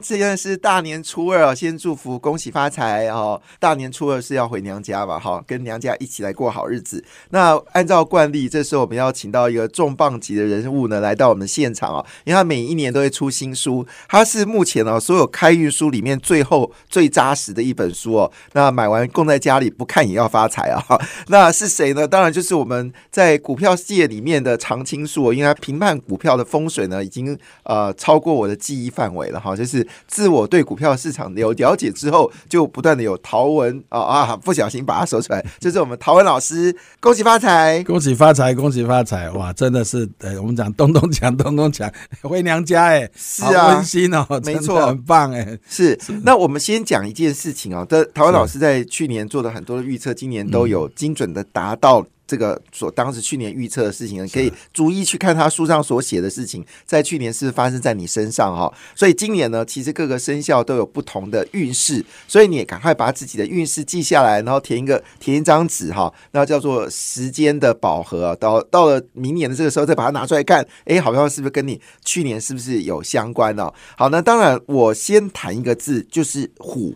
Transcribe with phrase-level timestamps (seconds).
[0.00, 3.40] 现在是大年初二啊，先祝福恭喜发财哦！
[3.58, 7.04] 大年初二是要回娘家嘛，哈，跟娘家一起来过好日子。
[7.30, 18.30] 那按照惯例，这时候我们要请到一个重磅级的人物呢，来到我们现场啊，因为他每一年都会出新书，他是目前呢所有开运书里面最后最扎实的一本书哦。
[18.52, 20.80] 那买完供在家里，不看也要发财啊！
[21.26, 22.06] 那是谁呢？
[22.06, 29.87] 当然就是我们在股票界里面的常青树，因为他评判股票的风水呢，已经呃超过我的记忆范围了哈，就是。
[30.06, 39.30] 自我对股票市场有了解之后，就不断的有陶文啊啊，不小心把它说出来，就是我们陶文老师，恭喜发财，恭喜发财，恭喜发财！
[39.30, 45.98] 哇，真的是，呃，我们讲咚咚锵，咚咚锵，回娘家哎，是啊，温馨哦，没错，很棒哎，是。
[46.22, 52.04] 那我们先讲一件事情哦，这陶文老师在去年做的很多的预测，今年都有精准的达到。
[52.28, 58.70] 这个所当时去年预测的事情，可以逐一去看他书上所写的事情，在去年是是发生在你身上哈？
[58.94, 73.72] 所以今年呢，其实各个生肖都有不同的运势，所以你也赶快把自己的运势记下来，然后填一个填一张纸哈，那叫做时间的饱和，到到了明年的这个时候再把它拿出来看，哎，好像是不是跟你去年是不是有相关呢？
[73.96, 76.94] 好，那当然我先谈一个字，就是虎，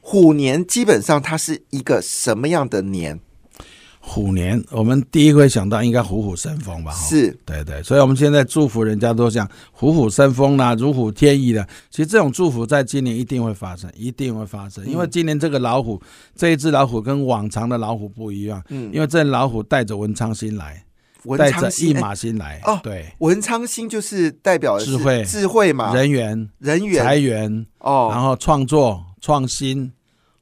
[0.00, 3.20] 虎年基本上它是一个什么样的年？
[4.08, 6.92] 虎年，我们第一个会想到应该虎虎生风吧？
[6.92, 11.62] 是对对，所以我们现在祝福人家都像虎虎生风啦，如虎添翼的。
[11.90, 16.00] 其实这种祝福在今年一定会发生，一定会发生，因为今年这个老虎，
[16.34, 20.82] 这一只老虎跟往常的老虎不一样，嗯，因为这老虎带着文昌星来，
[21.36, 29.92] 带着一马星来，哦，对，文昌星就是代表智慧，智慧嘛，人缘，人缘，财源，哦，然后创作、创新，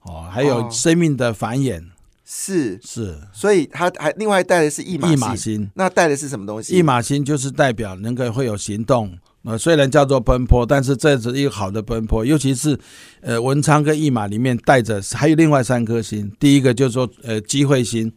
[0.03, 1.83] 哦，还有生命的繁衍。
[2.29, 6.77] 是是，所以他还另外带的是一马星，那带的是什么东西？
[6.77, 12.27] 一马星就是代表能够会有行动，呃，虽然叫做奔波，但是这是一个好的奔波。
[12.27, 12.77] 尤其是
[13.21, 18.13] 呃文昌跟驿马里面带着还有另外三颗星，第一个就是说呃机会星，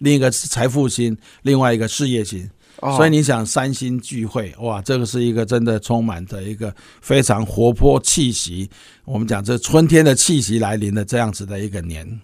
[0.00, 2.50] 另一个是财富星，另外一个事业星。
[2.96, 8.68] 所以你想三星聚会，哇，这个是一个真的充满着一个非常活泼气息。
[9.04, 12.20] 我们讲这春天的气息来临的这样子的一个年。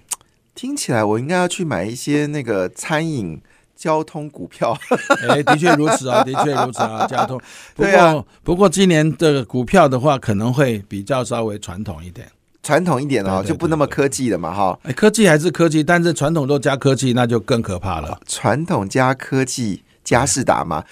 [0.59, 3.41] 听起来我应该要去买一些那个餐饮、
[3.77, 4.77] 交通股票。
[5.31, 7.41] 哎，的确如此啊，的确如此啊， 交通。
[7.77, 12.29] 不过，不过今年的股票的话，可能会比较稍微传统一点，
[12.61, 14.77] 传统一点哦，就不那么科技了嘛，哈。
[14.97, 18.19] 科技还是科技，但是传统都加科技，那就更可怕了。
[18.27, 19.85] 传统加科技。
[20.09, 20.83] 嘉士达嘛，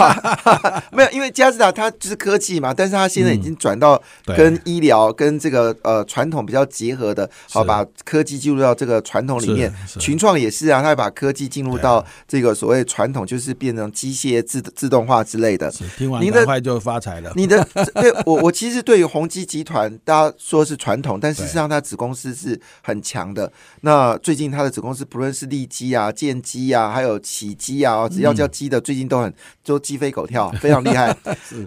[0.92, 9.72] 没有，因为嘉士达它就是科技嘛，但是它现在已经转到跟医疗跟这个呃传统比较结合的，好把科技进入到这个传统里面。
[9.98, 15.72] 群创也是啊，它把科技进入到这个所谓传统，就是变成机械自自动化之类的。
[15.96, 17.32] 听完的快就发财了。
[17.34, 23.50] 你的对我我其实对于宏基集团，大家说是传统，但事实上它子公司是很强的。
[23.80, 29.32] 那最近它的子公司不论是利基啊、建基啊，还有启基啊，只要要叫鸡的，最近都很
[29.64, 31.16] 都鸡飞狗跳， 非常厉害。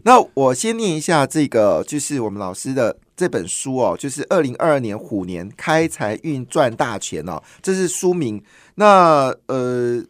[0.03, 8.44] 那我先念一下这个，就是我们老师的这本书哦，就是二零二二年虎年开财运赚大钱哦，这是书名。
[8.75, 10.03] 那呃，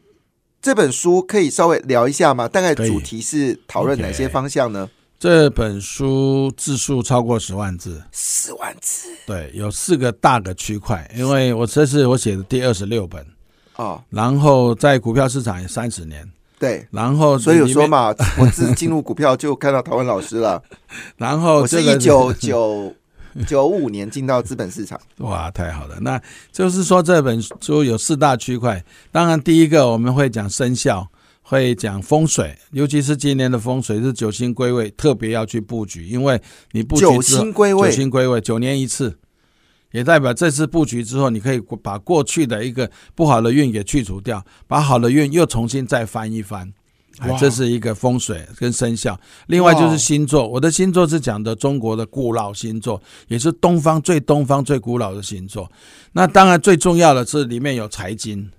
[0.62, 2.48] 这本书可以稍微聊一下吗？
[2.48, 4.90] 大概主题是讨论哪些方向呢？
[5.20, 13.26] 这本书字数超过十万字，十万字，对，有四个大的区块，因为我这是我写的第二十六本
[13.76, 16.26] 哦，然后在股票市场也三十年。
[16.59, 20.62] 对，然后所以有说嘛，我自进入股票就看到陶文老师了。
[21.18, 22.94] 然后我是一九九
[23.47, 25.00] 九五年进到资本市场。
[25.19, 25.98] 哇，太好了！
[26.02, 26.22] 那
[26.52, 28.83] 就是说这本书有四大区块。
[29.12, 31.07] 当然，第一个我们会讲生肖，
[31.42, 36.42] 会讲风水，尤其是今年的风水是九星归位，特别要去布局，因为
[36.74, 39.18] 你布局九星归位，九星归位，九年一次，
[39.91, 46.71] 也代表这次布局之后，你可以把过去的一个不好的运给去除掉，把好的运又重新再翻一翻。
[47.38, 49.19] 这是一个风水跟生肖。
[49.47, 55.69] 另外就是星座，我的星座是讲的中国的古老星座，也是东方最东方最古老的星座。
[56.13, 58.51] 那当然最重要的是里面有财经，嗯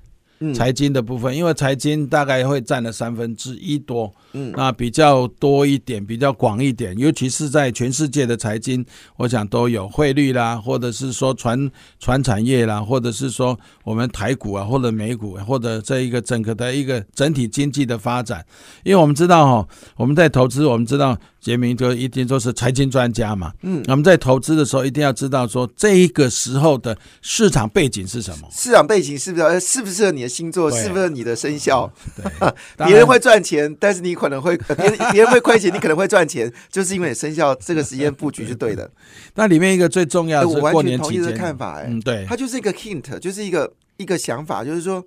[0.55, 4.53] 财经的部分，因为财经大概会占了三分之一多，嗯。
[4.57, 8.85] 那比较多一点，比较广一点，尤其是在全世界的财经，
[9.17, 18.43] 我想都有汇率啦，或者是说船船产业啦，或者是说我们台股啊，或者美股，或者这一个整个的一个整体经济的发展，
[18.83, 28.49] 因为我们知道哈，我们在投资，我们知道杰明哥一定都是财经专家嘛，嗯，我们在投资的时候一定要知道说这一个时候的市场背景是什么。
[28.53, 30.83] 市场背景是不是呃适不适合你的星座，对。
[30.83, 31.91] 适不适合你的生肖？
[32.15, 32.53] 对，
[32.87, 38.91] 别人会赚钱，但是你可能会呃 别人别人会亏钱，你可能会赚钱，就是因为你生肖这个时间布局是对的。
[39.35, 45.03] 那里面一个最重要的是过完全同意年期间，这个看法，哎，嗯，对，它就是一个 hint，就是一个一个想法，就是说，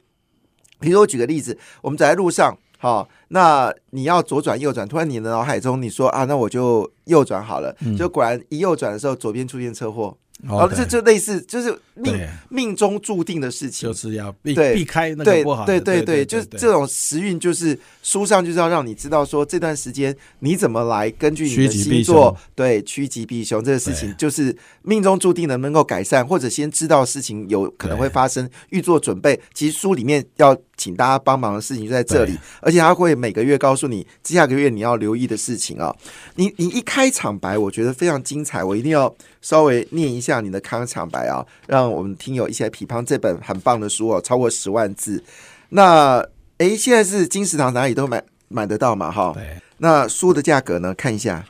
[0.80, 2.58] 比如说我举个例子，我们走在路上，
[2.90, 7.96] 好、那你要左转右转，突然你的脑海中你说啊，那我就右转好了，嗯。
[7.96, 10.18] 就果然一右转的时候，左边出现车祸，
[10.50, 12.14] 哦哦，这就类似就是命，
[12.50, 13.88] 命中注定的事情。
[13.88, 13.94] 就。
[13.94, 14.74] 是要避对。
[14.74, 29.40] 避开那个对不好的，对对对，就是这种时运，就是书上就是要让你知道说这段时间你怎么来根据你的星座，对趋吉避凶这个事情，就是命中注定能不能够改善，或者先知道事情有可能会发生，预做准备。
[29.54, 30.54] 其实书里面要
[30.84, 35.96] 请大家帮忙的事情就在这里，而且他会每个月告诉你下个月你要留意的事情啊。
[36.36, 45.24] 你你一开场白，我觉得非常精彩，我一定要稍微念一下你的开场白啊，让我们听友一起来批判这本很棒的书哦，超过十万字。
[45.70, 46.22] 那
[46.58, 49.10] 诶，现在是金石堂哪里都买买得到嘛？
[49.10, 50.94] 哈，对，那书的价格呢？
[50.96, 51.46] 看一下，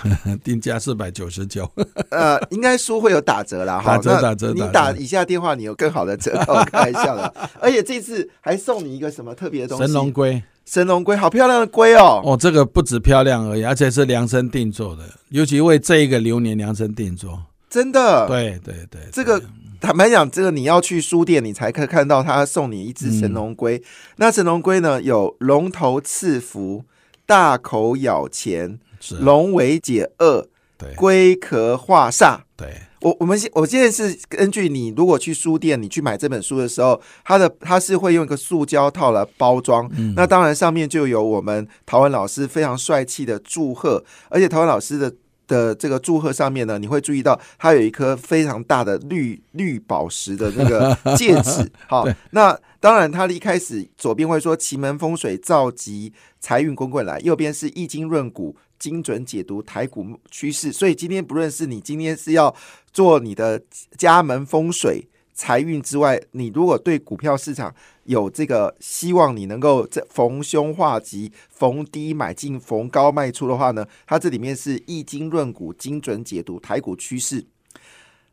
[0.42, 1.70] 定价四百九十九，
[2.10, 7.32] 呃，应该书会有打折啦，哈，打折打折你打以下电话，你有更好的折扣，开玩笑的。
[7.60, 9.84] 而且这次还送你一个什么特别的东西？
[9.84, 12.20] 神龙龟神龙龟，好漂亮的龟哦！
[12.24, 17.42] 哦，这个不止漂亮而已，而且是量身定做的，尤其为这一个流年量身定做。
[17.68, 19.42] 真的，对对对，这个
[19.80, 23.78] 坦白讲，这个你要去书店，你才可以看到他送你一只神龙龟。
[23.78, 23.82] 嗯
[24.16, 26.84] 那神龙龟呢，有龙头赐福、
[27.26, 28.78] 大口咬钱、是
[29.20, 30.46] 龙尾解厄、
[30.78, 32.40] 对龟壳化煞。
[32.56, 32.68] 对
[33.00, 39.90] 我我们现我现在是根据你如果去书店，你去买这本书的时候，它的它是会用一个塑胶套来包装。
[39.96, 45.12] 嗯那当然上面就有我们陶文老师非常帅气的祝贺，而且陶文老师的。
[45.48, 51.70] 的这个祝贺上面呢，你会注意到它有一颗非常大的绿绿宝石的那个戒指。
[51.88, 56.10] 好，那当然，它一开始左边会说奇门风水造吉
[56.40, 60.72] 财运滚滚来，右边是易经论股精准解读台股趋势。
[60.72, 62.52] 所以今天不论是你今天是要
[62.92, 63.62] 做你的
[63.96, 67.72] 家门风水财运之外，你如果对股票市场
[68.06, 77.46] 有这个希望，你能够这逢凶化吉、逢低买进、逢高卖出的话呢，它这里面是易经论股精准解读台股趋势。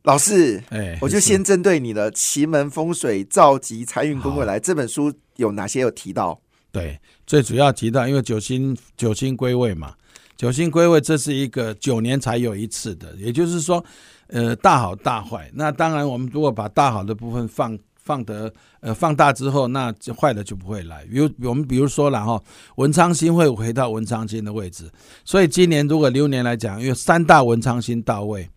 [0.03, 6.41] 老师，哎，我就先针对你的奇门风水造吉财运滚滚来这本书有哪些有提到？
[6.71, 9.95] 对，最主要提到，因为九星九星归位嘛，
[10.39, 13.83] 九星归位这是一个九年才有一次的，也就是说，
[14.27, 15.51] 呃，大好大坏。
[15.53, 18.49] 那当然，我们如果把大好的部分放放得
[18.79, 21.03] 呃放大之后，那坏的就不会来。
[21.07, 22.41] 比如我们比如说了哈，
[22.77, 24.89] 文昌星会回到文昌星的位置，
[25.25, 28.49] 所以今年如果流年来讲，因为三大文昌星到位。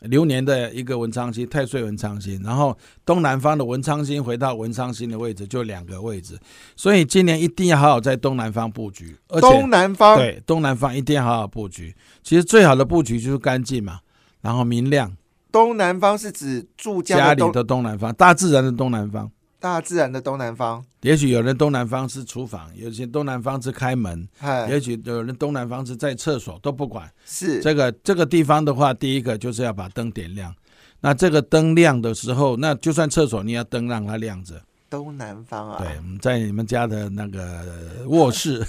[0.00, 6.38] 流年的一个文昌星，太岁文昌星，然后东南方的文昌星回到文昌星的位置，就两个位置，
[6.76, 11.94] 所以今年一定要好好在东南方布局，而且东南方对东南方一定要好好布局。
[12.22, 14.00] 其实最好的布局就是干净嘛，
[14.40, 15.16] 然后明亮，
[15.52, 19.30] 东南方是指住家家里的东南方，大自然的东南方。
[19.60, 27.08] 大自然的东南方，也许有人东南方是厨房，有些东南方是开门，哎，也许有人东南方是在厕所，都不管。
[27.26, 30.54] 是这个这个地方的话，第一个就是要把灯点亮。
[31.00, 34.60] 那这个灯亮的时候，那就算厕所你要灯让它亮着。
[34.90, 37.64] 东南方啊，对，我们在你们家的那个
[38.08, 38.60] 卧室，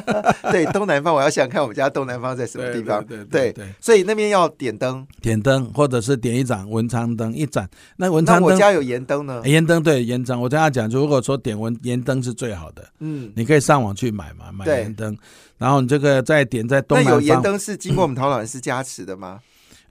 [0.52, 5.06] 对，东南方，我要想看我们家东南方在什么地方，对对对，所以那边要点灯。
[5.22, 7.68] 点灯或者是点一盏文昌灯，一盏。
[7.96, 15.16] 那文昌灯，我家有盐灯呢，盐灯对盐灯，我跟他讲，如果说点文盐灯是最好的，嗯，你可以上网去买嘛，买盐灯，
[15.56, 17.20] 然后你这个再点在东那有。
[17.20, 19.40] 盐灯是经过我们陶老师加持的吗？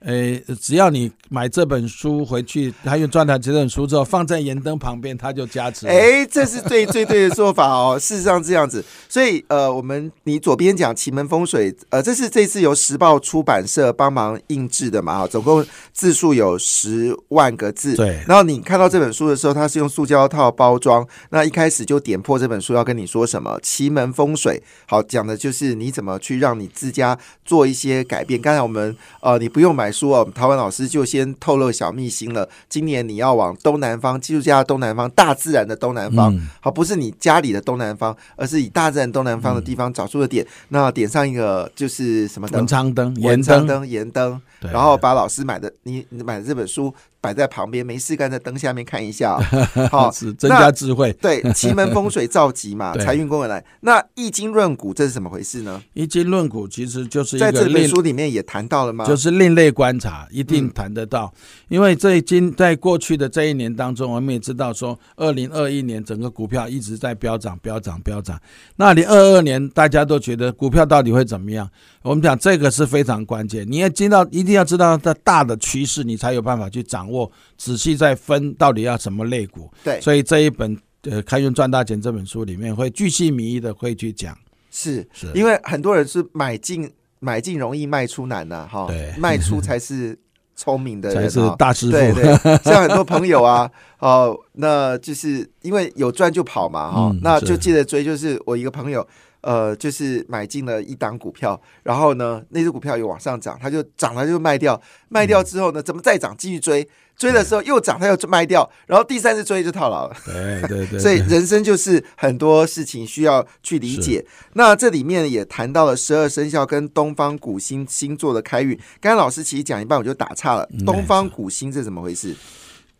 [0.00, 5.86] 呃，只要你买这本书回去，他用转台这本书之后放在盐灯旁边，它就加持。
[5.86, 7.98] 哎，这是最最对的做法哦。
[8.00, 17.94] 事实上这样子，所以呃，我们你左边讲奇门风水，呃，这是这次由时报出版社帮忙印制的嘛，哈，总共字数有十万个字。
[17.94, 21.06] 对然后你看到这本书的时候，它是用塑胶套包装。
[21.28, 28.40] 那一开始就点破这本书要跟你说什么奇门风水，好讲的就是你怎么去让你自家做一些改变。
[28.40, 32.48] 刚才我们呃，你不用买买书哦，陶文老师就先透露小秘辛了。
[32.68, 40.46] 今年你要往东南方，技术家的东南方，大自然的东南方，嗯好，不是你家里的东南方，而是以大自然东南方的地方找出的点。
[40.68, 42.66] 那点上一个就是什么灯文？
[42.68, 51.12] 昌灯、文盐灯，昌灯、盐灯，然后把老师买的你你买的这本书摆在旁边，没事干在灯下面看一下哦、 好，是增加智慧。
[51.14, 53.64] 对，奇门风水造吉嘛， 财运宫而来。
[53.80, 55.82] 那易经论古这是怎么回事呢？
[55.94, 59.04] 易经论古其实就是一在这本书里面也谈到了吗？
[59.04, 61.32] 就是另类观察，一定嗯谈得到。
[61.68, 68.40] 因为这经在过去的这一年当中，我们也知道说，二零二一年整个股票一直在飙涨、飙涨、飙涨。
[68.76, 71.68] 那二零二二年大家都觉得股票到底会怎么样？
[72.02, 79.70] 我们讲这个是非常关键，你要知道，一定要知道它大的趋势，你才有办法去掌握，仔细再分到底要什么类股。
[79.82, 84.36] 对，所以这一本呃《开运赚大钱》这本书里面会巨细靡遗的会去讲。
[84.70, 86.88] 是是因为很多人是买进
[87.18, 90.16] 买进容易卖出难呐、哈，对卖出才是
[90.54, 91.92] 聪明的人、 才是大师傅。
[91.92, 98.04] 对对，像很多朋友啊， 哦，那就是因为有赚就跑嘛，哈、嗯那就是接着追。
[98.04, 99.06] 就是我一个朋友，
[99.42, 110.16] 呃，就是买进了一档股票，然后呢，那只股票有往上涨，他就涨了就卖掉，卖掉之后呢，怎么再涨，继续追，追的时候又涨，他又卖掉，然后第三次追就套牢了。
[110.26, 114.24] 对对对， 所以人生就是很多事情需要去理解。
[114.54, 118.76] 那这里面也谈到了十二生肖跟东方古星星座的开运。
[119.00, 122.34] 刚刚老师其实讲一半我就打岔了，嗯东方古星是怎么回事？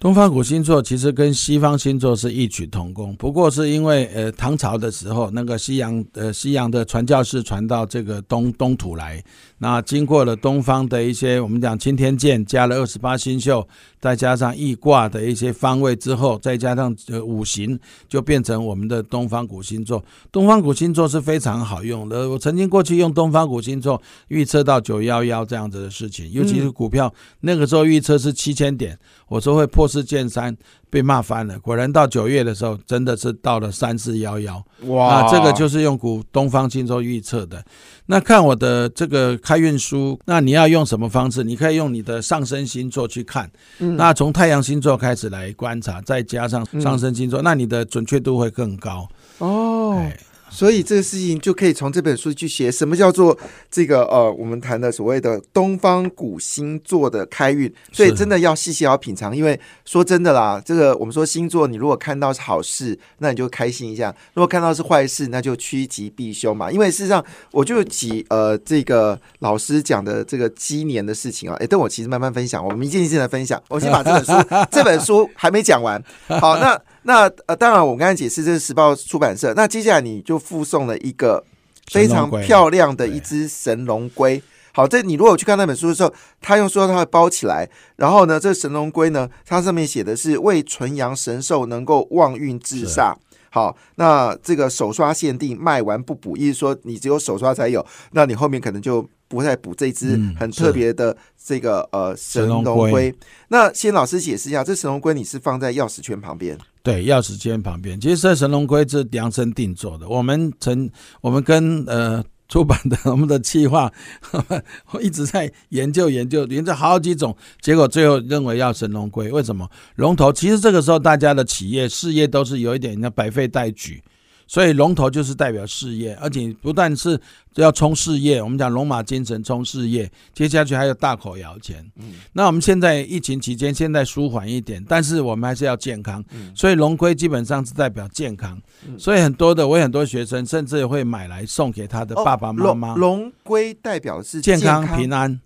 [0.00, 9.22] 东方古星座其实跟西方星座是异曲同工，不过是因为呃唐朝的时候，那个西洋呃西洋的传教士传到这个东东土来，
[9.62, 13.62] 那经过了东方的一些我们讲青天剑，加了二十八星宿，
[14.00, 20.02] 再加上易卦的一些方位之后，再加上呃五行，就变成我们的东方古星座。
[20.32, 28.98] 东方古星座是非常好用的，我曾经过去用东方古星座预测到九幺幺这样子的事情，尤其是股票、那个时候预测是七千点。
[29.28, 30.56] 我说会破四见三，
[30.90, 31.58] 被骂翻了。
[31.60, 34.62] 果然到九月的时候，真的是到了三四幺幺。
[34.80, 37.64] 那，这个就是用股东方星座预测的。
[38.06, 41.44] 那看我的这个开运书，那你要用什么方式？
[41.44, 43.48] 你可以用你的上升星座去看。
[43.78, 49.08] 嗯那从太阳星座开始来观察，再加上上升星座，那你的准确度会更高。
[49.38, 50.16] 哦哎，
[50.50, 53.38] 所以这个事情就可以从这本书去写什么叫做
[53.70, 57.72] 这个呃，我们谈的所谓的东方古星座的开运。
[57.92, 66.70] 所以真的要细细要品尝，因为说真的啦，这个我们说星座，你如果看到是好事，那你就开心一下；如果看到是坏事，那就趋吉避凶嘛。
[66.70, 73.62] 因为事实上，我就举呃这个老师讲的这个鸡年的事情啊， 哎，等我其实慢慢分享，我们一件一件的分享。
[73.68, 74.32] 我先把这本书
[74.70, 76.02] 这本书还没讲完，
[76.40, 81.42] 好，那那呃，当然我刚才解释这是时报出版社，那接下来你就附送了一个
[81.90, 84.42] 非常漂亮的一只神龙龟。
[84.72, 93.14] 好，这你如果去看那本书的时候，他用说它会包起来，然后呢，这神龙龟呢，它上面写的是为纯阳神兽能够旺运治煞。
[93.50, 103.14] 好，那这个手刷限定卖完不补，意思说你只有手刷才有，那你后面可能就不再补这只嗯很特别的这个、呃神龙龟。
[103.46, 110.08] 那先老师解释一下，这神龙龟你是放在钥匙圈旁边，对，钥匙圈旁边，其实这神龙龟是量身定做的。
[110.08, 113.92] 我们曾我们跟呃出版的 我们的企划，
[114.90, 119.30] 我一直在研究研究研究好几种，结果最后认为要神龙龟。
[119.30, 119.70] 为什么？
[119.94, 124.02] 龙头其实这个时候大家的企业事业都是有一点那百废待举。
[124.50, 127.16] 所以龙头就是代表事业，而且不但是
[127.54, 131.88] 要冲事业，我们讲龙马精神冲事业，接下去还有大口摇钱。
[132.00, 132.14] 嗯。
[132.32, 136.50] 那我们现在疫情期间，现在舒缓一点，但是我们还是要健康，嗯。
[136.52, 138.60] 所以龙龟基本上是代表健康。
[138.98, 144.84] 所以很多的我有很多学生甚至会买来送给他的爸爸妈妈，哦龙龙龟代表是健康。
[144.84, 145.40] 康平安，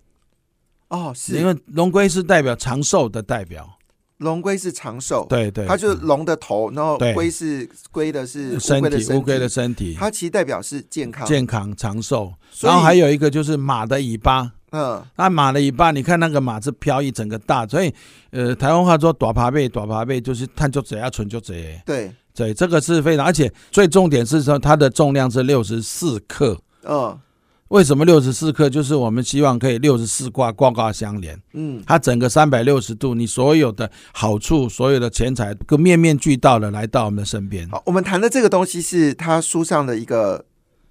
[0.89, 1.37] 哦，是。
[1.37, 3.74] 因为龙龟是代表长寿的代表。
[4.19, 12.33] 龙龟是长寿，对对，它就是龙的头，然后对龟是龟的是身体乌龟的身体它其实代表是健康，健康长寿。
[12.61, 14.53] 然后还有一个就是马的尾巴。
[14.77, 17.95] 嗯那马的尾巴，你看那个马是飘逸整个大，所以
[18.31, 21.81] 呃，台湾话说短爬背，短爬背就是探就怎样存就怎样。
[21.87, 26.59] 对，对，这个是非常，而且最重点是说它的重量是六十四克。
[26.83, 27.17] 嗯
[27.75, 28.71] 为什么六十四克？
[28.71, 37.69] 就是我们希望可以六十四卦卦卦相连，嗯它整个三百六十度，你所有的好处、所有的钱财，都面面俱到的来到我们的身边。
[37.71, 40.45] 好，我们谈的这个东西是他书上的一个。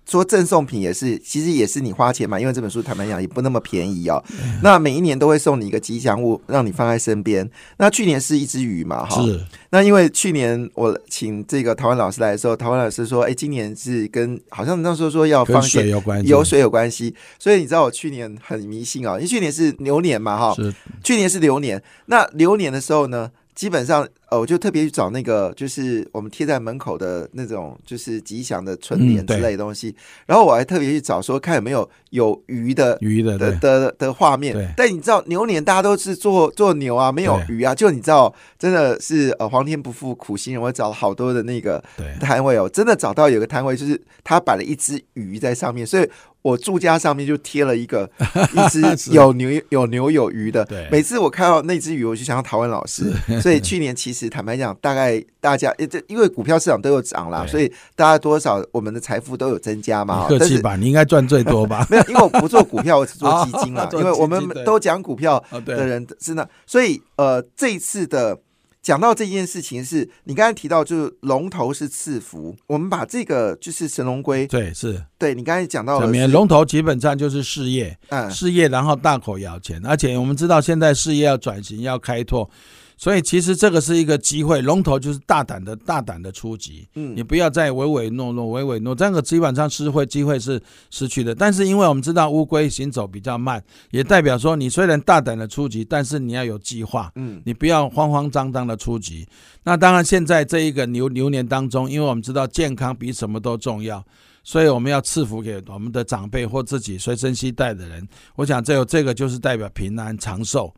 [0.10, 4.22] 说赠送品也是，其实也是你花钱买，因为这本书坦白讲也不那么便宜哦。
[4.62, 7.50] 那每一年都会送你一个吉祥物，让你放在身边。
[7.77, 21.81] 那去年是一只鱼嘛，哈，是，那因为去年我请这个台湾老师来的时候，台湾老师说，哎，今年是跟好像那时候说要放电水有关系，有水有关系，所以你知道我去年很迷信哦，因为去年是牛年嘛，哈，是去年是牛年。
[22.07, 29.95] 那牛年的时候呢，基本上呃，我就特别去找那个，就是我们贴在门口的那种，就是吉祥的春联之类的东西。
[30.25, 33.51] 然后我还特别去找说，看有没有有鱼的鱼的的。
[33.60, 34.74] 的的画面。
[34.75, 37.75] 但你知道牛年大家都是做做牛啊，没有鱼啊。
[37.75, 41.83] 就你知道，真的是呃皇天不负苦心人，我找了好多的那个
[42.19, 46.10] 摊位哦，真的找到有个摊位，就是他摆了一只鱼在上面，所以
[46.43, 48.07] 我住家上面就贴了一个
[48.53, 50.63] 一只有牛有牛有鱼的。
[50.65, 53.12] 对每次我看到那只鱼，我就想要台湾老师。
[53.41, 60.21] 所以去年其实坦白讲，大概大家呃这因为股票市场都有涨啦，所以大家多少我们的财富都有增加嘛。
[60.21, 61.88] 哈但是客气吧，你应该赚最多吧？
[61.89, 63.88] 没有，因为我不做股票，我只做基金啦 哦。
[63.89, 68.38] 做因为我们都讲股票哦，的，人是那，所以呃，这一次的
[68.83, 75.01] 讲到这件事情是，你刚才提到就是龙头是赐福，我们把这个就是神龙龟，对是。
[75.17, 82.49] 对你刚才讲到龙头基本上就是事业，嗯，事业，然后大口咬钱，而且我们知道现在事业要转型，要开拓，
[82.97, 84.62] 所以其实这个是一个机会。
[84.62, 91.35] 龙头就是大胆的、大胆的出击，嗯你不要再唯唯诺诺、唯唯诺，这个基本上是会机会是失去的。
[91.35, 99.27] 但是因为我们知道乌龟行走比较慢，也代表说你虽然大胆的出击，但是你要有计划，嗯你不要慌慌张张的出击。
[99.63, 104.05] 那当然，现在这一个牛牛年当中，因为我们知道健康比什么都重要，
[104.43, 108.07] 所以我们要赐福给我们的长辈或自己随身携带的人。
[108.35, 110.73] 我想这有这个就是代表平安长寿。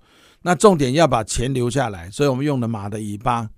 [0.46, 3.50] 那重点要把钱留下来，所以我们用的马的尾巴。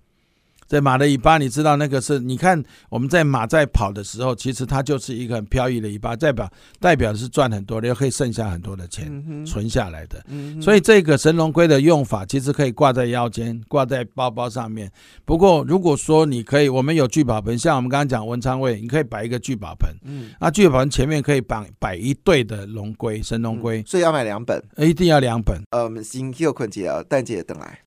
[0.67, 2.19] 这马的尾巴，你知道那个是？
[2.19, 10.21] 你看我们在马在跑的时候，其实它就是一个很飘逸的尾巴，代表代表是赚很多的，又可以剩下很多的钱嗯存下来的。
[10.27, 14.91] 嗯所以这个神龙龟的用法其实可以挂在腰间，挂在包包上面。
[15.23, 24.61] 不过如果说你可以，我们有聚宝盆，像我们刚刚讲文昌位，你可以摆一个聚宝盆，嗯那聚宝盆前面可以摆摆一对的龙龟，神龙龟，所以要买两本。
[24.77, 25.61] 一定要两本。
[25.71, 27.86] 呃，我们新 Q 困姐啊，蛋姐等来。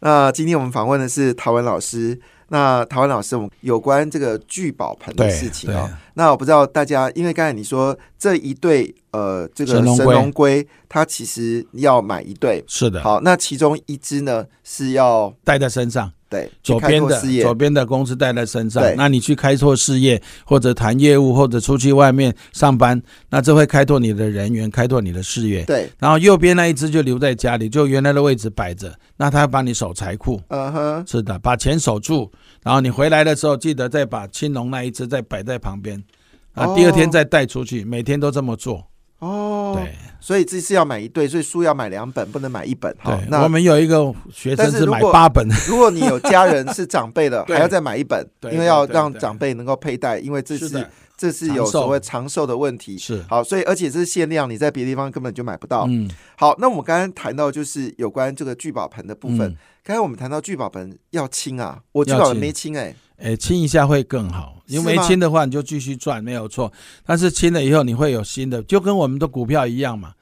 [0.00, 2.20] 那今天我们访问的是陶文老师。
[2.50, 12.64] 那陶文老师，我们有关这个聚宝盆的事情啊、对那我不知道大家，因为刚才你说这一对呃，这个神神龙龟它其实要买一对。
[12.66, 16.10] 是的，好，那其中一只呢是要带在身上。
[16.30, 23.00] 对左边的左边的公司带在身上，那你去开拓事业，或者谈业务，或者出去外面上班，
[23.30, 25.64] 那这会开拓你的人员，开拓你的事业。
[25.64, 30.38] 对，然后右边那一只就留在家里，就原来的位置摆着，那他帮你守财库。
[30.48, 32.30] 嗯哼，是的，把钱守住，
[32.62, 36.04] 然后你回来的时候记得再把青龙那一只再摆在旁边，
[36.58, 38.84] 啊，哦第二天再带出去，每天都这么做。
[39.20, 42.94] 哦，对，所以这次要买一对，所以书要买两本，不能买一本。
[43.00, 52.96] 好，对，那我们有一个学生是买八本， 如果你有家人是长辈的， 还要再买一本，对因为要让长辈能够佩戴，因为这是的，这是有所谓长寿的问题。
[52.96, 55.84] 是，好，所以而且这是限量，你在别的地方根本就买不到。
[55.88, 59.50] 嗯，好，那我们刚刚谈到就是有关这个聚宝盆的部分。
[59.50, 59.56] 嗯。
[59.82, 66.70] 刚才我们谈到聚宝盆要清啊，我聚宝盆没清哎、哎，清一下会更好，因为没清的话你就继续赚，没有错。
[67.06, 70.12] 但是清了以后你会有新的，就跟我们的股票一样嘛。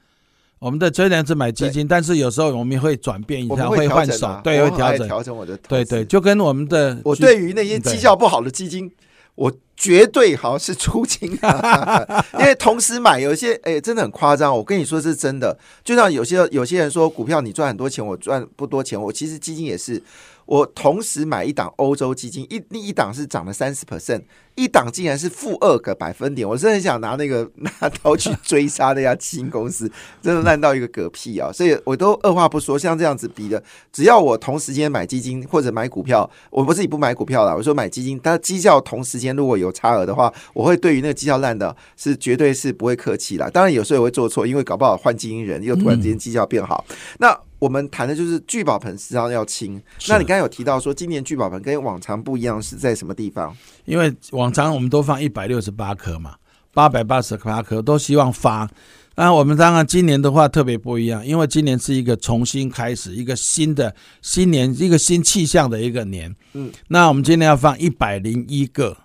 [0.59, 7.93] 我们的虽然是买基金，但是有时候我们会转变一下，我们调换手对，会调整，调整我的对对，就跟我们的我对于那些对。
[7.93, 8.89] 绩效不好的基金，
[9.37, 11.31] 我绝对好像是出清，
[12.39, 14.55] 因为同时买有一些哎、真的很夸张。
[14.57, 20.01] 我跟你说是真的，就像有些有些人说股票你赚很多钱，我赚不多钱，我其实基金也是。
[20.47, 24.23] 我同时买一档欧洲基金，一另一档是涨了三十 percent，
[24.55, 27.69] 一档竟然是负二个百分点，我真的很想拿那个拿
[28.01, 29.91] 刀去追杀那家基金公司，
[30.23, 31.51] 真的烂到一个嗝屁啊！
[31.51, 43.49] 所以我都二话不说，像这样子比的，只要我同时间买基金或者买股票，我不是己不买股票啦，我说买基金，它绩效同时间如果有差额的话，我会对于那个绩效烂的，是绝对是不会客气啦。
[43.49, 46.85] 当然有时候也会做错，因为搞不好换基金人又突然之间绩效变好。
[47.19, 49.81] 那我们谈的就是聚宝盆实际上要清。
[50.07, 53.55] 那你刚才有提到说，今年聚宝盆跟往常不一样是在什么地方？
[53.85, 56.35] 因为往常我们都放一百六十八颗嘛，
[56.73, 58.69] 八百八十八颗都希望发。
[59.15, 66.35] 那我们当然今年的话特别不一样，因为今年是一个重新开始，一个新的新年，一个新气象的一个年。
[66.53, 68.95] 嗯，那我们今年要放一百零一个，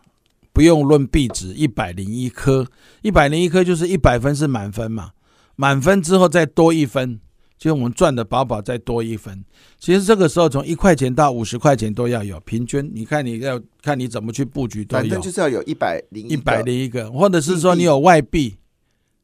[0.52, 2.66] 不用论币值，一百零一颗，
[3.00, 5.12] 一百零一颗就是一百分是满分嘛，
[5.56, 7.18] 满分之后再多一分。
[7.62, 9.40] 就是我们赚的饱饱再多一分，
[9.78, 15.02] 其实这个时候从一块钱到五十块钱都要有平均，你看你要看你怎么去布局都有。
[15.02, 18.56] 反正，就是要有一百零一百零一个，或者是说你有外币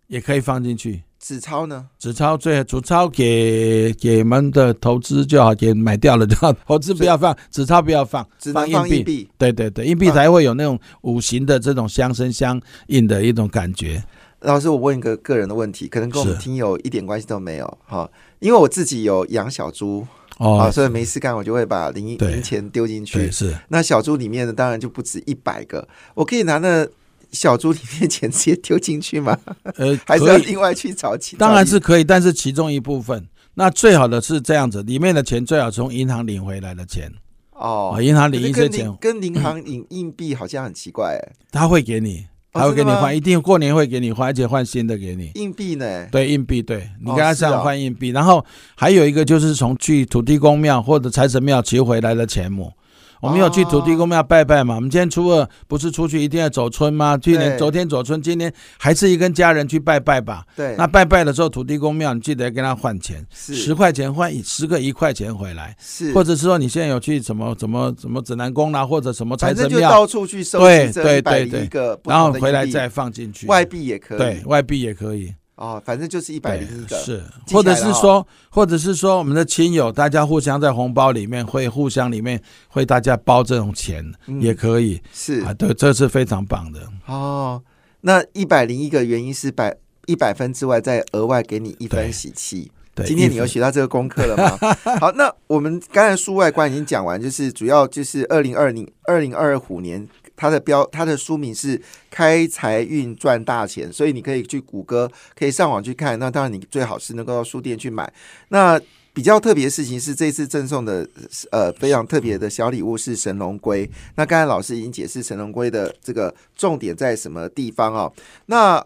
[0.07, 1.89] 也可以放进去，纸钞呢？
[1.99, 9.29] 纸钞最纸钞给给我们的投资就好，给买掉了就好， 投资不要放，纸钞不要放，只能放硬币。
[9.37, 14.01] 对对对，硬币才会有那种五行的这种相生相应的一种感觉。
[14.43, 18.09] 老师，我问一个个人的问题，可能跟我们听友一点关系都没有哈，
[18.41, 20.07] 因为我自己有养小猪
[20.39, 23.31] 啊，哦，所以没事干我就会把零对零钱丢进去。
[23.31, 26.87] 是，那小猪里面的，当然就不止一百个，我可以拿那
[27.33, 29.37] 小猪里面钱直接丢进去吗？
[29.77, 31.37] 呃， 还是要，另外去找其？
[31.37, 33.27] 当然是可以，但是其中一部分。
[33.55, 37.13] 那最好的是这样子，里面的钱最好从银行领回来的钱
[37.51, 41.33] 哦啊，，银行可领一些钱跟银，跟银行领硬币好像很奇怪哎。
[41.51, 45.31] 他会给你，哦他会给你换，一定过年会给你换，而且换新的给你。
[45.35, 46.07] 硬币呢？
[46.11, 52.73] 对，硬币，对你哦跟他这样换硬币，然后还有一个就是从去土地公庙或者财神庙求回来的钱母。
[53.21, 54.77] 我们有去土地公庙拜拜嘛？
[54.77, 57.17] 我们今天初二不是出去一定要走村吗？
[57.19, 60.45] 去年昨天走村，今天还是一跟家人去拜拜吧。
[60.55, 73.47] 对，那拜拜的时候，土地公庙你记得要跟他换钱，十块钱换十个一块钱回来，是，或者是说你现在有去什么什么什么指南宫啦，或者什么财神庙，到处去收对集这对一个然后回来再放进去。
[73.47, 74.19] 外币也可以。
[74.19, 75.35] 对外币也可以。
[75.59, 76.97] 哦，反正就是一百对零一，个。
[76.97, 86.81] 是，或者是说，或者是说，我们的亲友大家互相在红包里面会互相里面会大家包这种钱、嗯也可以是啊，对，这是非常棒的。
[87.07, 87.61] 哦，
[88.03, 92.71] 那一百零一个原因是百一百分之外再额外给你一分喜气。
[92.95, 94.57] 对，今天你有学到这个功课了吗？
[95.01, 106.19] 好，那我们刚才数外观已经讲完，就是主要就是二零二零二零二虎年，它的标它的书名是“开财运赚大钱”，所以你可以去谷歌，可以上网去看。
[106.19, 108.11] 那当然，你最好是能够到书店去买。
[108.49, 108.81] 那
[109.13, 111.09] 比较特别的事情是，这次赠送的
[111.51, 113.91] 呃非常特别的小礼物是神龙龟。
[114.15, 118.13] 那刚才老师已经解释神龙龟的这个重点在什么地方哦。
[118.47, 118.85] 那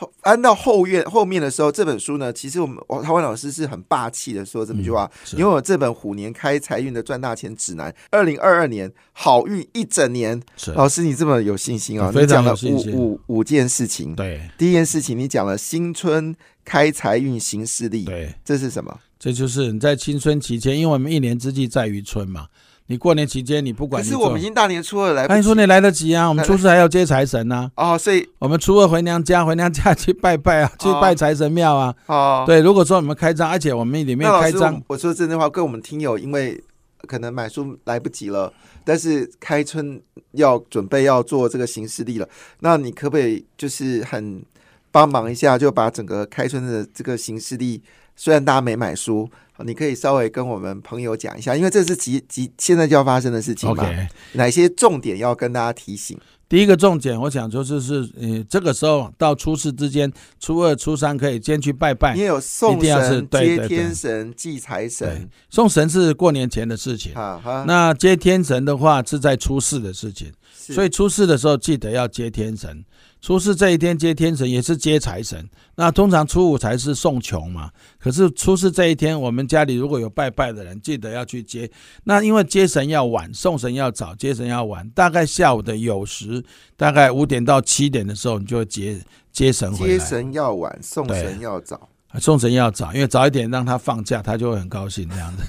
[0.00, 10.40] 后按到后院后面的时候，这本书呢，其实我们我台湾老师是很霸气的说这么一句话，是因为我这本虎年开财运的赚大钱指南，二零二二年好运一整年。
[10.74, 12.10] 老师，你这么有信心啊？
[12.14, 14.14] 你讲了五五五件事情。
[14.16, 16.34] 对第一件事情，你讲了新春
[16.64, 18.98] 开财运行事历，对，这是什么？
[19.18, 22.46] 这就是你在青春期间，因为我们一年之计在于春嘛。
[22.90, 31.94] 你过年期间，你不管你做是我们已，经大年初二来不及哎，说你来得及啊，我们初四还要接财神呢、哦，所以我们初二回娘家，回娘家去拜拜啊，去哦拜财神庙啊。
[32.06, 36.60] 哦，对，如果说我们开张，而且我们里面开张我，我说真的话，跟我们听友，因为
[37.06, 38.52] 可能买书来不及了，
[38.84, 44.42] 但是开春要准备要做这个行事历了，那你可不可以就是很
[44.90, 47.80] 帮忙一下，就把整个开春的这个行事历，
[48.16, 49.30] 虽然大家没买书，
[49.64, 56.18] 你可以稍微跟我们朋友讲一下，因为这是即即现在就要发生的事情嘛 OK，哪些重点要跟大家提醒？
[56.48, 62.20] 第一个重点，我想说就是，呃，这个时候到初四之间，初二、初三可以先去拜拜你。
[62.20, 67.14] 也有送神、接天神、祭财对神，，送神是过年前的事情。
[67.14, 72.84] 哈哈，那接天神的话是在初四的事情，所以初四的时候记得要接天神。
[73.20, 75.46] 初四这一天接天神也是接财神。
[75.76, 81.70] 那通常初五才是送穷嘛，可是初四这一天，我们家里如果有拜拜的人，记得要去接。
[82.04, 86.42] 那因为接神要晚，送神要早，接神要晚，大概下午的酉时，
[86.76, 88.98] 大概五点到七点的时候，你就会接
[89.30, 89.98] 接神回接。
[89.98, 91.89] 神要晚，送神要早。
[92.18, 95.42] 送神要早，因为早一点让他放假，他就会很高兴这样子；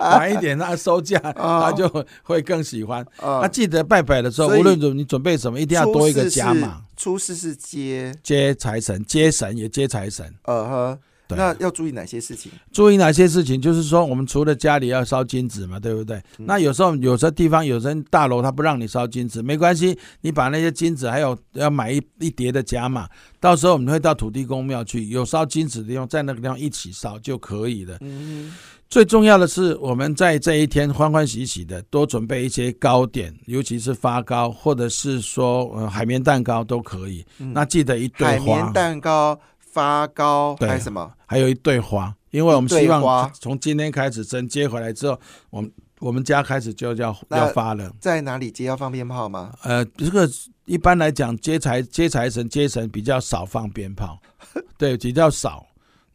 [0.00, 1.88] 晚一点让他收假， 哦他就
[2.22, 3.00] 会更喜欢。
[3.20, 6.82] 啊那记得拜拜的时候，无论你准备什么，一定要多一个加码。
[6.96, 10.26] 初四是接，接财神，接神也接财神。
[10.44, 11.00] 呃呵，对
[11.36, 12.50] 那要注意哪些事情？
[12.72, 13.60] 注意哪些事情？
[13.60, 16.16] 就是说，我们除了家里要烧金纸嘛，对不对？
[16.38, 23.08] 嗯那有时候有些地方有些大楼他不让你烧金纸，没关系，你把那些金纸还有要买一一叠的夹嘛，
[23.40, 27.98] 到时候我们会到土地公庙去，有烧金纸的地方，在那个地方一起烧就可以了。
[28.00, 28.52] 嗯，
[28.88, 37.24] 最重要的是，我们在这一天欢欢喜喜的，多准备一些糕点，尤其是发糕，或者是说呃海绵蛋糕都可以。
[37.38, 39.38] 嗯那记得一对海花绵，蛋糕、
[39.72, 41.12] 发糕对还有什么？
[41.26, 47.92] 还有一对花，因为我们希花望从今天开始，神接回来之后，我们我们家开始就要要发了。
[48.00, 48.64] 在哪里接？
[48.64, 49.52] 要放鞭炮吗？
[49.62, 50.28] 呃，这个
[50.64, 54.18] 一般来讲，接财接财神接神比较少放鞭炮，
[54.78, 55.66] 对，比较少。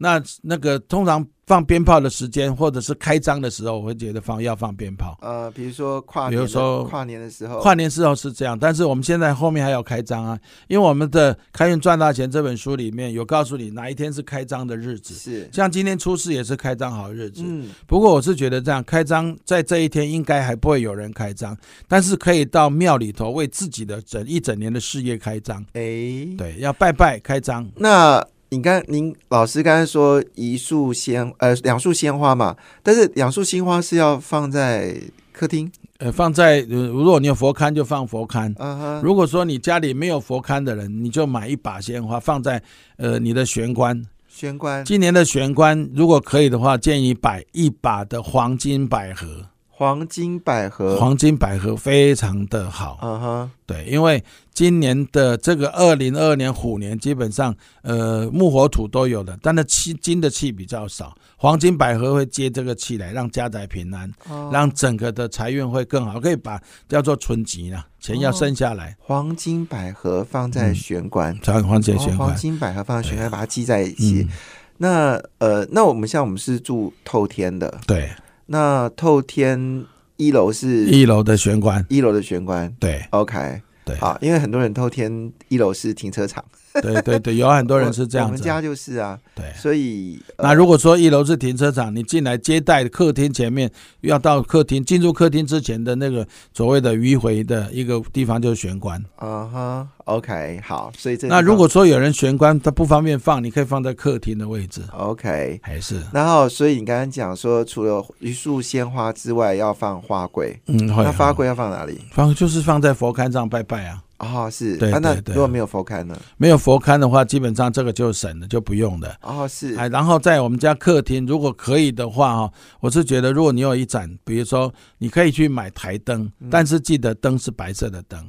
[0.04, 5.18] 那那个通常放鞭炮的时间，或者是开张的时候，我会觉得放要放鞭炮。
[5.22, 10.38] 呃，比如说跨比年的，如说跨年的时候，跨年时候是这样，但是我们现在后面还要开张啊，
[10.68, 17.42] 因为我们的《开运赚大钱》这本书里面有告诉你哪一天是开张的日子，是，像今天初四也是开张好日子。
[17.46, 25.62] 嗯，不过我是觉得这样开张在这一天应该还不会有人开张，但是可以到庙里头为自己的整一整年的事业开张。
[25.74, 27.70] 哎，对，要拜拜开张。
[27.78, 34.96] 那你刚您老师刚才说一束鲜呃两束鲜花嘛，但是两束鲜花是要放在
[35.32, 38.54] 客厅，呃，放在呃如果你有佛龛就放佛龛。
[38.60, 42.62] 嗯哼，如果说你家里没有佛龛的人，你就买一把鲜花放在
[42.98, 44.06] 呃你的玄关。
[44.28, 49.48] 玄关今年的玄关如果可以的话，建议摆一把的黄金百合。
[49.84, 64.50] 黄金百合，黄金百合非常的好，嗯哼，对，因为今年的这个二零二二年虎年，基本上呃木火土都有的，但是气金的气比较少，黄金百合会接这个气来，让家宅平安，哦。
[64.54, 72.30] 让整个的财运会更好，可以把叫做春吉啦，钱要生下来，黄金百合放在嗯玄关，才黄金哦玄关。
[72.30, 74.22] 黄金百合放在玄关，把它系在一起。
[74.22, 74.30] 嗯，
[74.78, 78.10] 那呃，那我们像我们是住透天的，对，
[78.54, 79.84] 那透天
[80.16, 82.72] 一楼是一楼的玄关，一楼的玄关。
[82.80, 83.96] 对，OK，对。
[83.96, 86.46] 好，因为很多人透天一楼是停车场，
[86.82, 88.32] 对对对，有很多人是这样子。
[88.32, 93.70] 我们家就是啊，对，所以、呃那如果说一楼是停车场，你进来接待客厅前面，
[94.02, 99.04] 要到客厅进入客厅之前的那个所谓的迂回的一个地方就是玄关。
[99.20, 112.02] 嗯哼，OK，好，所以这那如果说有人玄关他不方便放，你可以放在客厅的位置，OK，还是然后所以你刚刚讲说，除了一束鲜花之外，要放花柜，嗯，会那花柜要放哪里？
[112.12, 114.02] 放就是放在佛龛上拜拜啊。
[114.24, 116.18] 哦，是，对啊、那对对如果没有佛龛呢？
[116.38, 119.16] 没有佛龛的话，基本上这个就省了，就不用的。
[119.22, 128.24] 哦，是，哎，然后在我们家客厅，如果可以的话哈，我是觉得如果你有一盏，比如说你可以去买台灯，嗯但是记得灯是白色的灯。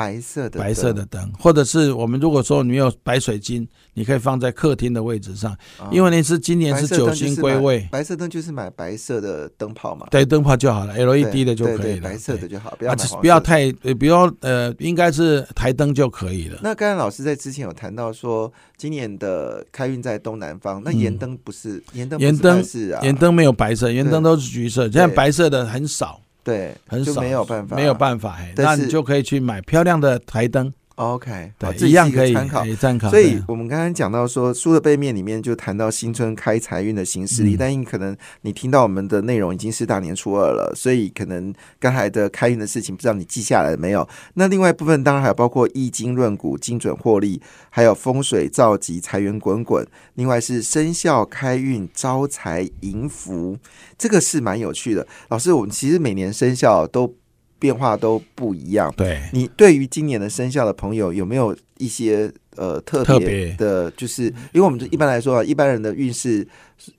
[0.00, 5.54] 白色的，白色的，灯，或者是我们如果说你有白水晶，你可以放在客厅的位置上，
[5.90, 16.58] 因为那是今年是九星归位，哦白色灯就是买白色的灯泡嘛，对灯泡就好了，LED 的就可以了，白色的就好，不要不要太，呃不要呃，应该是台灯就可以了。
[16.62, 21.00] 那刚才老师在之前有谈到说，今年的开运在东南方，那嗯。
[21.00, 32.60] 盐灯不是盐灯，盐灯是啊，盐灯没有白色，盐灯都是橘色，现在白色的很少，对很少，没有办法，没有办法，哎，那你就可以去买漂亮的台灯，OK，对，这一样可以参考。
[32.60, 33.08] 哎参考。
[33.08, 44.06] 所以我们刚刚讲到说，书的背面里面就谈到新春开财运的行事历，嗯但因可能你听到我们的内容已经是大年初二了，所以可能刚才的开运的事情不知道你记下来了没有？
[44.34, 49.86] 那另外一部分当然还有包括易经论股、精准获利，还有风水造吉、财源滚滚，
[50.16, 53.56] 另外是生肖开运、招财迎福，
[53.96, 55.06] 这个是蛮有趣的。
[55.28, 57.14] 老师，我们其实每年生肖都
[57.60, 58.92] 变化都不一样。
[58.96, 63.88] 对，你对于今年的生肖的朋友有没有一些呃特别的？
[63.92, 66.44] 就是因为我们一般来说啊，一般人的运势，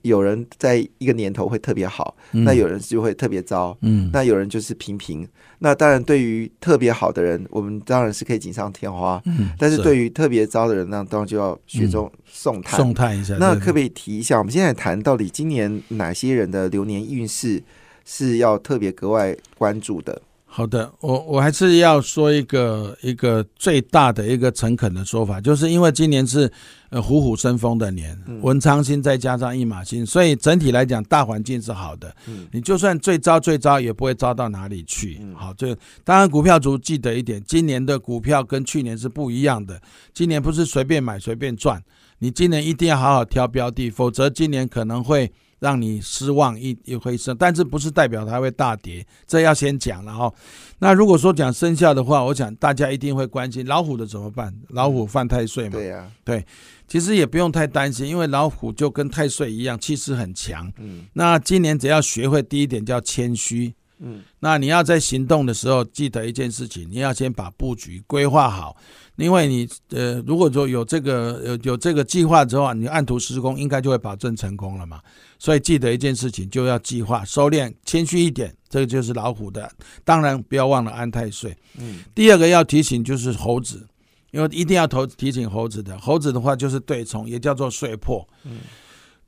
[0.03, 5.27] 有人在一个年头会特别好，嗯那有人就会特别糟，嗯，那有人就是平平。
[5.63, 12.79] 那当然，对于特别好的人，我们当然是可以锦上添花；嗯但是对于特别糟的人，那当然就要雪中送炭。
[12.79, 14.39] 送炭一下，那可不可以提一下？
[14.39, 17.61] 我们现在谈到底今年哪些人的流年运势
[18.03, 20.19] 是要特别格外关注的？
[20.53, 26.51] 好的，我我还是要说一个一个最大的一个诚恳的说法，就是因为今年是
[26.89, 32.13] 呃虎虎生风的年，嗯文昌星再加上一马星，所以整体来讲大环境是好的。
[32.27, 35.19] 嗯你就算最糟最糟，也不会糟到哪里去。
[35.21, 39.81] 嗯好，这当然股票族记得一点，今年的股票跟去年是不一样的。
[40.13, 41.81] 今年不是随便买随便赚，
[42.19, 47.33] 你今年一定要好好挑标的，否则今年可能会让你失望一一回生。
[47.37, 50.33] 但是不是代表它会大跌，这要先讲了哈。
[50.79, 54.53] 那如果说讲生肖的话，我想大家一定会关心老虎的怎么办？
[54.69, 56.45] 老虎犯太岁嘛，对呀、对
[56.87, 60.69] 其实也不用太担心，因为老虎就跟太岁一样，气势很强。
[60.77, 63.73] 嗯那今年只要学会第一点叫谦虚。
[64.03, 68.75] 嗯那你要在行动的时候，记得一件事情，你要先把布局规划好，
[69.15, 74.99] 因为你呃，如果说有这个有有这个计划之后啊，你按图施工，应该就会保证成功了嘛。
[75.41, 79.67] 所以记得一件事情，就要计划收敛，谦虚一点，这个就是老虎的。
[80.05, 81.57] 当然不要忘了安太岁。
[81.79, 83.83] 嗯第二个要提醒就是猴子，
[84.29, 85.97] 因为一定要投提醒猴子的。
[85.97, 88.23] 猴子的话就是对冲，也叫做岁破。
[88.43, 88.59] 嗯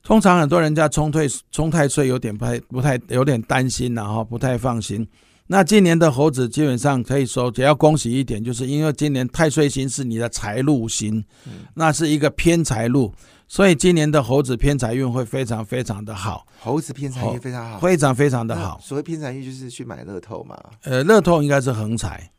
[0.04, 5.08] 通常很多人家冲退冲太岁有点不太不太有点担心然后不太放心。
[5.48, 13.12] 那今年的猴子基本上可以说，只要恭喜一点，就是因为今年太岁星是你的财路星，嗯那是一个偏财路，
[13.54, 18.80] 所以今年的猴子偏财运会非常非常的好，猴子偏财运非常好，非常非常的好。
[18.82, 20.58] 所谓偏财运就是去买乐透嘛。
[20.82, 22.32] 呃，乐透应该是横财，